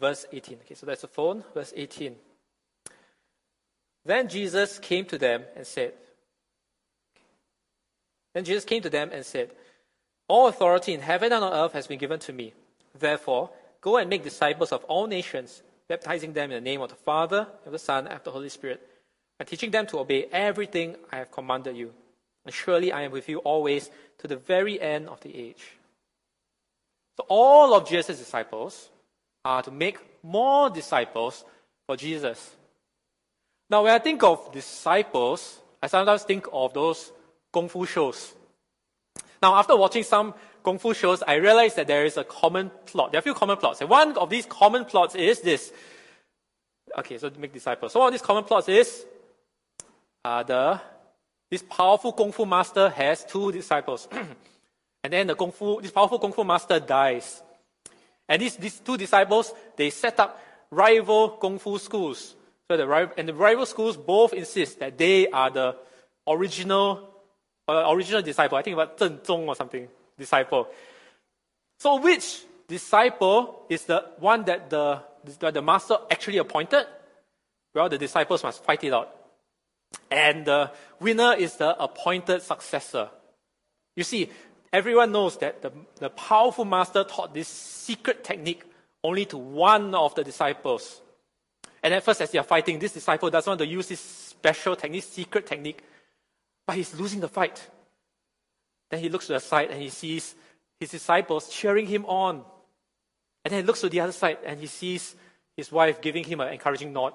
Verse 0.00 0.26
18. 0.32 0.58
Okay, 0.64 0.74
so 0.74 0.86
that's 0.86 1.02
the 1.02 1.08
phone. 1.08 1.44
Verse 1.54 1.72
18. 1.76 2.16
Then 4.04 4.28
Jesus 4.28 4.78
came 4.78 5.04
to 5.06 5.18
them 5.18 5.44
and 5.54 5.66
said, 5.66 5.94
Then 8.34 8.44
Jesus 8.44 8.64
came 8.64 8.82
to 8.82 8.90
them 8.90 9.10
and 9.12 9.24
said, 9.24 9.50
All 10.28 10.48
authority 10.48 10.92
in 10.92 11.00
heaven 11.00 11.32
and 11.32 11.44
on 11.44 11.52
earth 11.52 11.72
has 11.72 11.86
been 11.86 11.98
given 11.98 12.18
to 12.20 12.32
me. 12.32 12.52
Therefore, 12.98 13.50
go 13.80 13.96
and 13.96 14.10
make 14.10 14.24
disciples 14.24 14.72
of 14.72 14.84
all 14.84 15.06
nations, 15.06 15.62
baptizing 15.88 16.32
them 16.32 16.50
in 16.50 16.62
the 16.62 16.70
name 16.70 16.80
of 16.80 16.88
the 16.88 16.96
Father, 16.96 17.46
and 17.64 17.72
the 17.72 17.78
Son, 17.78 18.06
and 18.06 18.16
of 18.16 18.24
the 18.24 18.30
Holy 18.30 18.48
Spirit, 18.48 18.86
and 19.38 19.48
teaching 19.48 19.70
them 19.70 19.86
to 19.86 19.98
obey 19.98 20.26
everything 20.32 20.96
I 21.10 21.16
have 21.16 21.30
commanded 21.30 21.76
you. 21.76 21.92
And 22.44 22.54
surely 22.54 22.92
I 22.92 23.02
am 23.02 23.12
with 23.12 23.28
you 23.28 23.38
always 23.38 23.90
to 24.18 24.26
the 24.26 24.36
very 24.36 24.80
end 24.80 25.08
of 25.08 25.20
the 25.20 25.34
age. 25.36 25.78
So 27.16 27.26
all 27.28 27.74
of 27.74 27.88
Jesus' 27.88 28.18
disciples 28.18 28.88
are 29.44 29.62
to 29.62 29.70
make 29.70 29.98
more 30.22 30.70
disciples 30.70 31.44
for 31.86 31.96
Jesus. 31.96 32.54
Now, 33.68 33.84
when 33.84 33.92
I 33.92 33.98
think 33.98 34.22
of 34.22 34.52
disciples, 34.52 35.60
I 35.82 35.86
sometimes 35.86 36.22
think 36.24 36.46
of 36.52 36.74
those 36.74 37.10
kung 37.52 37.68
fu 37.68 37.86
shows. 37.86 38.34
Now, 39.42 39.54
after 39.54 39.76
watching 39.76 40.04
some 40.04 40.34
kung 40.62 40.78
fu 40.78 40.94
shows, 40.94 41.22
I 41.26 41.34
realized 41.34 41.76
that 41.76 41.86
there 41.86 42.04
is 42.04 42.16
a 42.16 42.24
common 42.24 42.70
plot. 42.86 43.12
There 43.12 43.18
are 43.18 43.20
a 43.20 43.22
few 43.22 43.34
common 43.34 43.56
plots. 43.56 43.80
And 43.80 43.90
one 43.90 44.16
of 44.16 44.30
these 44.30 44.46
common 44.46 44.84
plots 44.84 45.14
is 45.14 45.40
this. 45.40 45.72
Okay, 46.98 47.18
so 47.18 47.30
make 47.38 47.52
disciples. 47.52 47.92
So 47.92 48.00
one 48.00 48.08
of 48.08 48.12
these 48.12 48.22
common 48.22 48.44
plots 48.44 48.68
is 48.68 49.04
uh, 50.24 50.42
the 50.42 50.80
this 51.50 51.62
powerful 51.62 52.12
kung 52.12 52.32
fu 52.32 52.46
master 52.46 52.88
has 52.88 53.24
two 53.24 53.52
disciples. 53.52 54.08
and 55.04 55.12
then 55.12 55.26
the 55.26 55.34
kung 55.34 55.52
fu, 55.52 55.80
this 55.80 55.90
powerful 55.90 56.18
kung 56.18 56.32
fu 56.32 56.44
master 56.44 56.78
dies. 56.78 57.42
And 58.32 58.40
these, 58.40 58.56
these 58.56 58.78
two 58.78 58.96
disciples, 58.96 59.52
they 59.76 59.90
set 59.90 60.18
up 60.18 60.40
rival 60.70 61.36
kung 61.36 61.58
fu 61.58 61.76
schools. 61.76 62.34
So 62.66 62.78
the 62.78 63.12
and 63.18 63.28
the 63.28 63.34
rival 63.34 63.66
schools 63.66 63.98
both 63.98 64.32
insist 64.32 64.80
that 64.80 64.96
they 64.96 65.28
are 65.28 65.50
the 65.50 65.76
original 66.26 67.10
uh, 67.68 67.92
original 67.92 68.22
disciple. 68.22 68.56
I 68.56 68.62
think 68.62 68.72
about 68.72 68.96
Zheng 68.96 69.20
Zong 69.20 69.48
or 69.48 69.54
something 69.54 69.86
disciple. 70.18 70.66
So 71.78 72.00
which 72.00 72.44
disciple 72.66 73.66
is 73.68 73.84
the 73.84 74.02
one 74.18 74.44
that 74.44 74.70
the 74.70 75.02
that 75.40 75.52
the 75.52 75.60
master 75.60 75.98
actually 76.10 76.38
appointed? 76.38 76.86
Well, 77.74 77.90
the 77.90 77.98
disciples 77.98 78.42
must 78.42 78.64
fight 78.64 78.82
it 78.82 78.94
out. 78.94 79.14
And 80.10 80.46
the 80.46 80.70
winner 80.98 81.34
is 81.34 81.56
the 81.56 81.76
appointed 81.78 82.40
successor. 82.40 83.10
You 83.94 84.04
see, 84.04 84.30
everyone 84.72 85.12
knows 85.12 85.36
that 85.38 85.62
the, 85.62 85.72
the 85.96 86.10
powerful 86.10 86.64
master 86.64 87.04
taught 87.04 87.34
this 87.34 87.48
secret 87.48 88.24
technique 88.24 88.64
only 89.04 89.24
to 89.26 89.36
one 89.36 89.94
of 89.94 90.14
the 90.14 90.24
disciples. 90.24 91.00
And 91.82 91.92
at 91.92 92.04
first, 92.04 92.20
as 92.20 92.30
they 92.30 92.38
are 92.38 92.44
fighting, 92.44 92.78
this 92.78 92.92
disciple 92.92 93.30
doesn't 93.30 93.50
want 93.50 93.58
to 93.60 93.66
use 93.66 93.88
this 93.88 94.00
special 94.00 94.76
technique, 94.76 95.04
secret 95.04 95.46
technique, 95.46 95.82
but 96.66 96.76
he's 96.76 96.94
losing 96.98 97.20
the 97.20 97.28
fight. 97.28 97.68
Then 98.90 99.00
he 99.00 99.08
looks 99.08 99.26
to 99.26 99.32
the 99.32 99.40
side 99.40 99.70
and 99.70 99.82
he 99.82 99.88
sees 99.88 100.34
his 100.78 100.90
disciples 100.90 101.48
cheering 101.48 101.86
him 101.86 102.04
on. 102.06 102.44
And 103.44 103.52
then 103.52 103.62
he 103.62 103.66
looks 103.66 103.80
to 103.80 103.88
the 103.88 104.00
other 104.00 104.12
side 104.12 104.38
and 104.44 104.60
he 104.60 104.66
sees 104.66 105.16
his 105.56 105.72
wife 105.72 106.00
giving 106.00 106.24
him 106.24 106.40
an 106.40 106.52
encouraging 106.52 106.92
nod. 106.92 107.14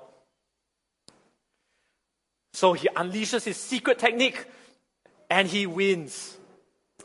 So 2.53 2.73
he 2.73 2.89
unleashes 2.89 3.45
his 3.45 3.57
secret 3.57 3.99
technique 3.99 4.45
and 5.29 5.47
he 5.47 5.65
wins. 5.65 6.37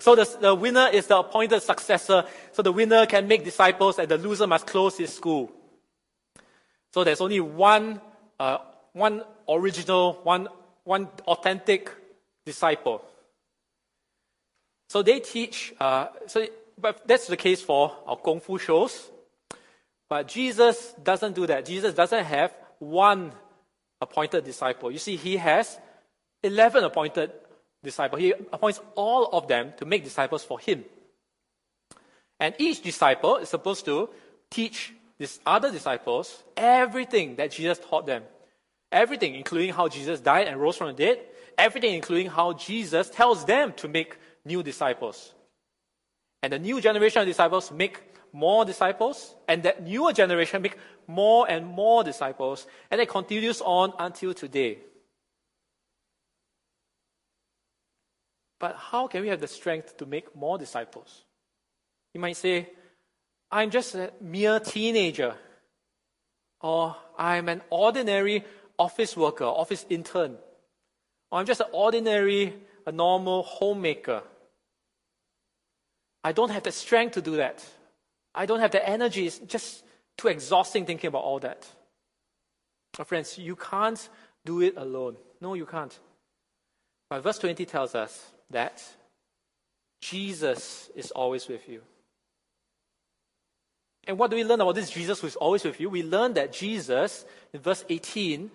So 0.02 0.16
the, 0.16 0.24
the 0.40 0.52
winner 0.52 0.88
is 0.92 1.06
the 1.06 1.18
appointed 1.18 1.62
successor. 1.62 2.24
So 2.50 2.60
the 2.60 2.72
winner 2.72 3.06
can 3.06 3.28
make 3.28 3.44
disciples 3.44 4.00
and 4.00 4.08
the 4.08 4.18
loser 4.18 4.48
must 4.48 4.66
close 4.66 4.98
his 4.98 5.14
school. 5.14 5.52
So 6.92 7.04
there's 7.04 7.20
only 7.20 7.38
one, 7.38 8.00
uh, 8.40 8.58
one 8.94 9.22
original, 9.48 10.14
one, 10.24 10.48
one 10.82 11.06
authentic 11.28 11.88
disciple. 12.44 13.04
So 14.88 15.02
they 15.02 15.20
teach, 15.20 15.72
uh, 15.78 16.08
so, 16.26 16.48
but 16.76 17.06
that's 17.06 17.28
the 17.28 17.36
case 17.36 17.62
for 17.62 17.96
our 18.04 18.16
Kung 18.16 18.40
Fu 18.40 18.58
shows. 18.58 19.08
But 20.08 20.26
Jesus 20.26 20.94
doesn't 21.00 21.36
do 21.36 21.46
that. 21.46 21.64
Jesus 21.64 21.94
doesn't 21.94 22.24
have 22.24 22.52
one 22.80 23.30
appointed 24.00 24.44
disciple. 24.44 24.90
You 24.90 24.98
see, 24.98 25.14
he 25.14 25.36
has 25.36 25.78
11 26.42 26.82
appointed 26.82 27.30
disciples. 27.82 28.20
He 28.20 28.32
appoints 28.52 28.80
all 28.94 29.26
of 29.32 29.48
them 29.48 29.72
to 29.78 29.84
make 29.84 30.04
disciples 30.04 30.44
for 30.44 30.58
him. 30.58 30.84
And 32.38 32.54
each 32.58 32.82
disciple 32.82 33.36
is 33.36 33.48
supposed 33.48 33.84
to 33.84 34.08
teach 34.50 34.92
these 35.18 35.40
other 35.46 35.70
disciples 35.70 36.42
everything 36.56 37.36
that 37.36 37.52
Jesus 37.52 37.78
taught 37.78 38.06
them. 38.06 38.22
Everything, 38.90 39.34
including 39.34 39.72
how 39.72 39.88
Jesus 39.88 40.20
died 40.20 40.48
and 40.48 40.60
rose 40.60 40.76
from 40.76 40.88
the 40.88 40.92
dead. 40.92 41.20
Everything, 41.56 41.94
including 41.94 42.28
how 42.28 42.52
Jesus 42.52 43.08
tells 43.08 43.44
them 43.44 43.72
to 43.74 43.88
make 43.88 44.16
new 44.44 44.62
disciples. 44.62 45.32
And 46.42 46.52
the 46.52 46.58
new 46.58 46.80
generation 46.80 47.22
of 47.22 47.28
disciples 47.28 47.70
make 47.70 48.00
more 48.32 48.64
disciples, 48.64 49.34
and 49.46 49.62
that 49.62 49.82
newer 49.82 50.12
generation 50.12 50.62
make 50.62 50.76
more 51.06 51.48
and 51.48 51.66
more 51.66 52.02
disciples, 52.02 52.66
and 52.90 53.00
it 53.00 53.08
continues 53.08 53.60
on 53.60 53.92
until 53.98 54.34
today. 54.34 54.78
But 58.62 58.76
how 58.76 59.08
can 59.08 59.22
we 59.22 59.28
have 59.28 59.40
the 59.40 59.48
strength 59.48 59.96
to 59.96 60.06
make 60.06 60.36
more 60.36 60.56
disciples? 60.56 61.24
You 62.14 62.20
might 62.20 62.36
say, 62.36 62.70
I'm 63.50 63.70
just 63.70 63.96
a 63.96 64.12
mere 64.20 64.60
teenager, 64.60 65.34
or 66.60 66.94
I'm 67.18 67.48
an 67.48 67.62
ordinary 67.70 68.44
office 68.78 69.16
worker, 69.16 69.46
office 69.46 69.84
intern, 69.90 70.36
or 71.32 71.40
I'm 71.40 71.46
just 71.46 71.60
an 71.60 71.66
ordinary, 71.72 72.54
a 72.86 72.92
normal 72.92 73.42
homemaker. 73.42 74.22
I 76.22 76.30
don't 76.30 76.52
have 76.52 76.62
the 76.62 76.70
strength 76.70 77.14
to 77.14 77.20
do 77.20 77.38
that. 77.38 77.66
I 78.32 78.46
don't 78.46 78.60
have 78.60 78.70
the 78.70 78.88
energy. 78.88 79.26
It's 79.26 79.38
just 79.40 79.82
too 80.16 80.28
exhausting 80.28 80.86
thinking 80.86 81.08
about 81.08 81.24
all 81.24 81.40
that. 81.40 81.66
My 82.96 83.04
friends, 83.04 83.38
you 83.38 83.56
can't 83.56 84.08
do 84.44 84.62
it 84.62 84.74
alone. 84.76 85.16
No, 85.40 85.54
you 85.54 85.66
can't. 85.66 85.98
But 87.10 87.24
verse 87.24 87.40
20 87.40 87.66
tells 87.66 87.96
us 87.96 88.32
that 88.52 88.82
Jesus 90.00 90.90
is 90.94 91.10
always 91.10 91.48
with 91.48 91.68
you. 91.68 91.82
And 94.06 94.18
what 94.18 94.30
do 94.30 94.36
we 94.36 94.44
learn 94.44 94.60
about 94.60 94.74
this 94.74 94.90
Jesus 94.90 95.20
who 95.20 95.28
is 95.28 95.36
always 95.36 95.64
with 95.64 95.80
you? 95.80 95.88
We 95.88 96.02
learn 96.02 96.34
that 96.34 96.52
Jesus, 96.52 97.24
in 97.52 97.60
verse 97.60 97.84
18, 97.88 98.50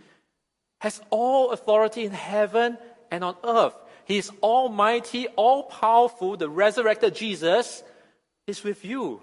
has 0.81 1.01
all 1.09 1.51
authority 1.51 2.03
in 2.03 2.11
heaven 2.11 2.77
and 3.09 3.23
on 3.23 3.35
earth. 3.43 3.73
He 4.05 4.17
is 4.17 4.31
almighty, 4.43 5.27
all 5.35 5.63
powerful. 5.63 6.37
The 6.37 6.49
resurrected 6.49 7.15
Jesus 7.15 7.83
is 8.45 8.63
with 8.63 8.83
you. 8.83 9.21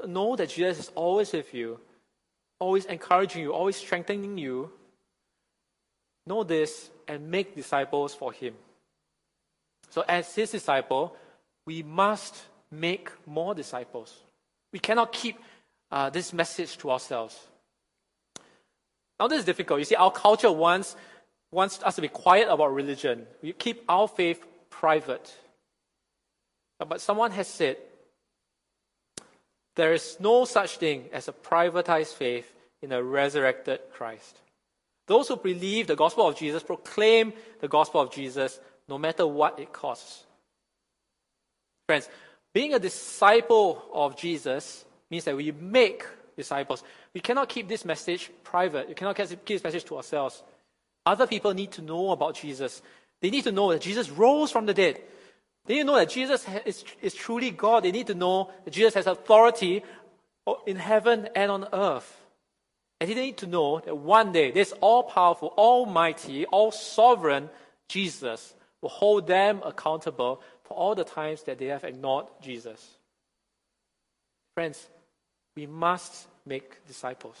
So 0.00 0.06
know 0.06 0.36
that 0.36 0.48
Jesus 0.48 0.86
is 0.86 0.92
always 0.94 1.32
with 1.32 1.52
you, 1.52 1.80
always 2.60 2.84
encouraging 2.84 3.42
you, 3.42 3.52
always 3.52 3.76
strengthening 3.76 4.38
you. 4.38 4.70
Know 6.26 6.44
this 6.44 6.90
and 7.08 7.30
make 7.30 7.56
disciples 7.56 8.14
for 8.14 8.32
him. 8.32 8.54
So, 9.92 10.02
as 10.08 10.34
his 10.34 10.50
disciple, 10.50 11.14
we 11.66 11.82
must 11.82 12.34
make 12.70 13.10
more 13.26 13.54
disciples. 13.54 14.16
We 14.72 14.78
cannot 14.78 15.12
keep 15.12 15.38
uh, 15.90 16.08
this 16.08 16.32
message 16.32 16.78
to 16.78 16.90
ourselves. 16.90 17.38
Now, 19.20 19.28
this 19.28 19.40
is 19.40 19.44
difficult. 19.44 19.80
You 19.80 19.84
see, 19.84 19.94
our 19.94 20.10
culture 20.10 20.50
wants, 20.50 20.96
wants 21.50 21.78
us 21.82 21.96
to 21.96 22.00
be 22.00 22.08
quiet 22.08 22.48
about 22.48 22.72
religion. 22.72 23.26
We 23.42 23.52
keep 23.52 23.84
our 23.86 24.08
faith 24.08 24.42
private. 24.70 25.30
But 26.78 27.02
someone 27.02 27.32
has 27.32 27.46
said, 27.46 27.76
there 29.76 29.92
is 29.92 30.16
no 30.18 30.46
such 30.46 30.78
thing 30.78 31.10
as 31.12 31.28
a 31.28 31.32
privatized 31.32 32.14
faith 32.14 32.50
in 32.80 32.92
a 32.92 33.02
resurrected 33.02 33.80
Christ. 33.92 34.38
Those 35.06 35.28
who 35.28 35.36
believe 35.36 35.86
the 35.86 35.96
gospel 35.96 36.26
of 36.26 36.38
Jesus 36.38 36.62
proclaim 36.62 37.34
the 37.60 37.68
gospel 37.68 38.00
of 38.00 38.10
Jesus 38.10 38.58
no 38.88 38.98
matter 38.98 39.26
what 39.26 39.58
it 39.58 39.72
costs. 39.72 40.24
Friends, 41.86 42.08
being 42.52 42.74
a 42.74 42.78
disciple 42.78 43.82
of 43.92 44.16
Jesus 44.16 44.84
means 45.10 45.24
that 45.24 45.36
we 45.36 45.52
make 45.52 46.04
disciples. 46.36 46.82
We 47.14 47.20
cannot 47.20 47.48
keep 47.48 47.68
this 47.68 47.84
message 47.84 48.30
private. 48.44 48.88
We 48.88 48.94
cannot 48.94 49.16
keep 49.16 49.44
this 49.44 49.64
message 49.64 49.84
to 49.84 49.96
ourselves. 49.96 50.42
Other 51.04 51.26
people 51.26 51.52
need 51.54 51.72
to 51.72 51.82
know 51.82 52.10
about 52.10 52.34
Jesus. 52.34 52.82
They 53.20 53.30
need 53.30 53.44
to 53.44 53.52
know 53.52 53.72
that 53.72 53.80
Jesus 53.80 54.10
rose 54.10 54.50
from 54.50 54.66
the 54.66 54.74
dead. 54.74 55.00
They 55.66 55.74
need 55.74 55.80
to 55.80 55.86
know 55.86 55.96
that 55.96 56.10
Jesus 56.10 56.46
is, 56.64 56.84
is 57.00 57.14
truly 57.14 57.50
God. 57.50 57.84
They 57.84 57.92
need 57.92 58.08
to 58.08 58.14
know 58.14 58.50
that 58.64 58.72
Jesus 58.72 58.94
has 58.94 59.06
authority 59.06 59.82
in 60.66 60.76
heaven 60.76 61.28
and 61.34 61.50
on 61.50 61.68
earth. 61.72 62.18
And 63.00 63.10
they 63.10 63.14
need 63.14 63.38
to 63.38 63.46
know 63.46 63.80
that 63.80 63.96
one 63.96 64.32
day 64.32 64.50
this 64.50 64.72
all 64.80 65.02
powerful, 65.02 65.52
almighty, 65.56 66.46
all 66.46 66.70
sovereign 66.70 67.50
Jesus 67.88 68.54
will 68.82 68.90
hold 68.90 69.26
them 69.26 69.62
accountable 69.64 70.42
for 70.64 70.76
all 70.76 70.94
the 70.94 71.04
times 71.04 71.44
that 71.44 71.58
they 71.58 71.66
have 71.66 71.84
ignored 71.84 72.26
Jesus. 72.42 72.98
Friends, 74.54 74.86
we 75.56 75.66
must 75.66 76.26
make 76.44 76.84
disciples. 76.86 77.36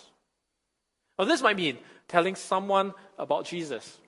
Now, 1.18 1.26
this 1.26 1.42
might 1.42 1.56
mean 1.56 1.78
telling 2.08 2.36
someone 2.36 2.94
about 3.18 3.44
Jesus, 3.44 3.98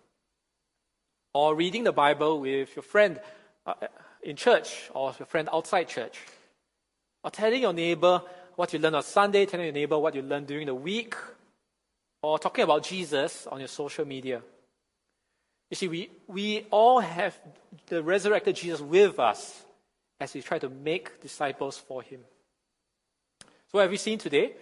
or 1.35 1.55
reading 1.55 1.85
the 1.85 1.93
Bible 1.93 2.41
with 2.41 2.74
your 2.76 2.82
friend 2.82 3.20
uh, 3.66 3.74
in 4.22 4.37
church, 4.37 4.91
or 4.95 5.14
your 5.18 5.26
friend 5.26 5.49
outside 5.53 5.89
church, 5.89 6.18
or 7.22 7.30
telling 7.30 7.62
your 7.62 7.72
neighbor 7.72 8.22
what 8.57 8.72
you 8.72 8.78
learned 8.78 8.97
on 8.97 9.03
Sunday, 9.03 9.45
telling 9.45 9.66
your 9.66 9.74
neighbor 9.74 9.99
what 9.99 10.14
you 10.14 10.22
learned 10.22 10.47
during 10.47 10.66
the 10.66 10.74
week, 10.74 11.14
or 12.22 12.39
talking 12.39 12.64
about 12.64 12.85
Jesus 12.85 13.47
on 13.49 13.59
your 13.59 13.68
social 13.68 14.05
media. 14.07 14.41
You 15.70 15.76
see, 15.76 15.88
we, 15.88 16.10
we 16.26 16.66
all 16.70 17.00
have 17.00 17.38
the 17.86 18.02
resurrected 18.02 18.56
Jesus 18.56 18.80
with 18.80 19.18
us 19.18 19.62
as 20.20 20.34
we 20.34 20.42
try 20.42 20.58
to 20.58 20.68
make 20.68 21.20
disciples 21.20 21.78
for 21.78 22.02
him. 22.02 22.20
So, 23.40 23.78
what 23.78 23.82
have 23.82 23.90
we 23.90 23.96
seen 23.96 24.18
today? 24.18 24.52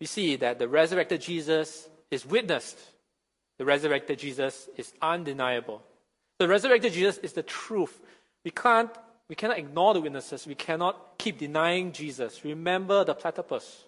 We 0.00 0.06
see 0.06 0.36
that 0.36 0.58
the 0.58 0.68
resurrected 0.68 1.20
Jesus 1.20 1.88
is 2.10 2.26
witnessed, 2.26 2.78
the 3.58 3.64
resurrected 3.64 4.18
Jesus 4.18 4.68
is 4.76 4.92
undeniable. 5.00 5.82
The 6.38 6.48
resurrected 6.48 6.94
Jesus 6.94 7.18
is 7.18 7.34
the 7.34 7.42
truth. 7.42 8.00
We 8.44 8.50
can't 8.50 8.90
we 9.30 9.36
cannot 9.36 9.58
ignore 9.58 9.94
the 9.94 10.00
witnesses. 10.00 10.44
We 10.44 10.56
cannot 10.56 11.16
keep 11.16 11.38
denying 11.38 11.92
Jesus. 11.92 12.44
Remember 12.44 13.04
the 13.04 13.14
platypus. 13.14 13.84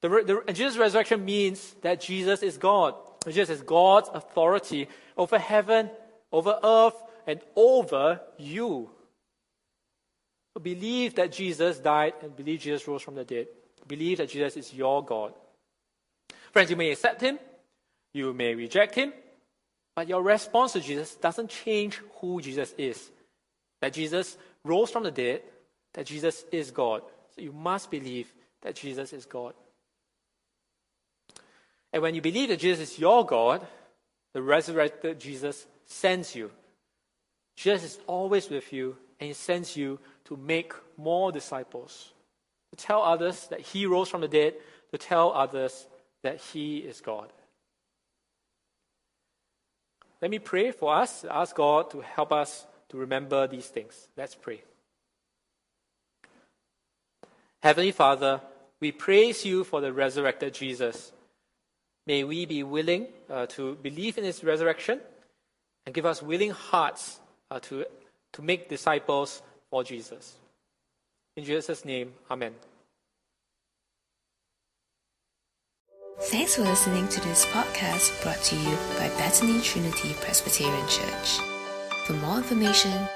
The, 0.00 0.08
the, 0.46 0.52
Jesus' 0.52 0.76
resurrection 0.76 1.24
means 1.24 1.74
that 1.82 2.00
Jesus 2.00 2.44
is 2.44 2.56
God. 2.56 2.94
Jesus 3.32 3.58
is 3.58 3.62
God's 3.62 4.08
authority 4.12 4.88
over 5.16 5.38
heaven, 5.38 5.90
over 6.32 6.58
earth, 6.62 6.94
and 7.26 7.40
over 7.56 8.20
you. 8.38 8.90
So 10.54 10.60
believe 10.60 11.14
that 11.16 11.32
Jesus 11.32 11.78
died 11.78 12.14
and 12.22 12.34
believe 12.34 12.60
Jesus 12.60 12.86
rose 12.88 13.02
from 13.02 13.14
the 13.14 13.24
dead. 13.24 13.48
Believe 13.86 14.18
that 14.18 14.30
Jesus 14.30 14.56
is 14.56 14.74
your 14.74 15.04
God. 15.04 15.32
Friends, 16.52 16.70
you 16.70 16.76
may 16.76 16.90
accept 16.90 17.20
him, 17.20 17.38
you 18.12 18.32
may 18.32 18.54
reject 18.54 18.94
him, 18.94 19.12
but 19.94 20.08
your 20.08 20.22
response 20.22 20.72
to 20.72 20.80
Jesus 20.80 21.14
doesn't 21.14 21.50
change 21.50 22.00
who 22.20 22.40
Jesus 22.40 22.74
is 22.78 23.10
that 23.80 23.92
Jesus 23.92 24.36
rose 24.64 24.90
from 24.90 25.04
the 25.04 25.10
dead, 25.10 25.42
that 25.94 26.06
Jesus 26.06 26.44
is 26.52 26.70
God. 26.70 27.02
So 27.34 27.42
you 27.42 27.52
must 27.52 27.90
believe 27.90 28.32
that 28.62 28.74
Jesus 28.74 29.12
is 29.12 29.24
God. 29.24 29.54
And 31.92 32.02
when 32.02 32.14
you 32.14 32.20
believe 32.20 32.48
that 32.50 32.60
Jesus 32.60 32.92
is 32.92 32.98
your 32.98 33.24
God, 33.24 33.66
the 34.34 34.42
resurrected 34.42 35.18
Jesus 35.18 35.66
sends 35.86 36.34
you. 36.34 36.50
Jesus 37.56 37.82
is 37.82 37.98
always 38.06 38.48
with 38.50 38.72
you, 38.72 38.96
and 39.18 39.28
he 39.28 39.34
sends 39.34 39.76
you 39.76 39.98
to 40.26 40.36
make 40.36 40.72
more 40.96 41.32
disciples, 41.32 42.12
to 42.70 42.76
tell 42.76 43.02
others 43.02 43.48
that 43.48 43.60
he 43.60 43.86
rose 43.86 44.08
from 44.08 44.20
the 44.20 44.28
dead, 44.28 44.54
to 44.92 44.98
tell 44.98 45.32
others 45.32 45.86
that 46.22 46.38
he 46.38 46.78
is 46.78 47.00
God. 47.00 47.32
Let 50.20 50.30
me 50.30 50.38
pray 50.38 50.72
for 50.72 50.94
us, 50.94 51.24
ask 51.28 51.56
God 51.56 51.90
to 51.90 52.00
help 52.00 52.32
us 52.32 52.66
to 52.90 52.96
remember 52.96 53.46
these 53.46 53.66
things. 53.66 54.08
Let's 54.16 54.34
pray. 54.34 54.62
Heavenly 57.62 57.92
Father, 57.92 58.40
we 58.80 58.92
praise 58.92 59.44
you 59.44 59.64
for 59.64 59.80
the 59.80 59.92
resurrected 59.92 60.54
Jesus. 60.54 61.12
May 62.08 62.24
we 62.24 62.46
be 62.46 62.62
willing 62.62 63.08
uh, 63.28 63.44
to 63.48 63.76
believe 63.82 64.16
in 64.16 64.24
his 64.24 64.42
resurrection 64.42 64.98
and 65.84 65.94
give 65.94 66.06
us 66.06 66.22
willing 66.22 66.52
hearts 66.52 67.20
uh, 67.50 67.60
to, 67.60 67.84
to 68.32 68.42
make 68.42 68.70
disciples 68.70 69.42
for 69.70 69.84
Jesus. 69.84 70.36
In 71.36 71.44
Jesus' 71.44 71.84
name, 71.84 72.14
Amen. 72.30 72.54
Thanks 76.20 76.56
for 76.56 76.62
listening 76.62 77.06
to 77.08 77.20
this 77.20 77.44
podcast 77.46 78.22
brought 78.22 78.42
to 78.42 78.56
you 78.56 78.74
by 78.98 79.08
Bethany 79.20 79.60
Trinity 79.60 80.14
Presbyterian 80.20 80.88
Church. 80.88 81.38
For 82.06 82.14
more 82.14 82.38
information, 82.38 83.06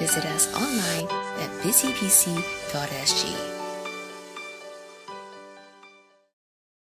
visit 0.00 0.26
us 0.26 0.52
online 0.54 1.06
at 1.38 1.50
btpc.sg. 1.62 3.59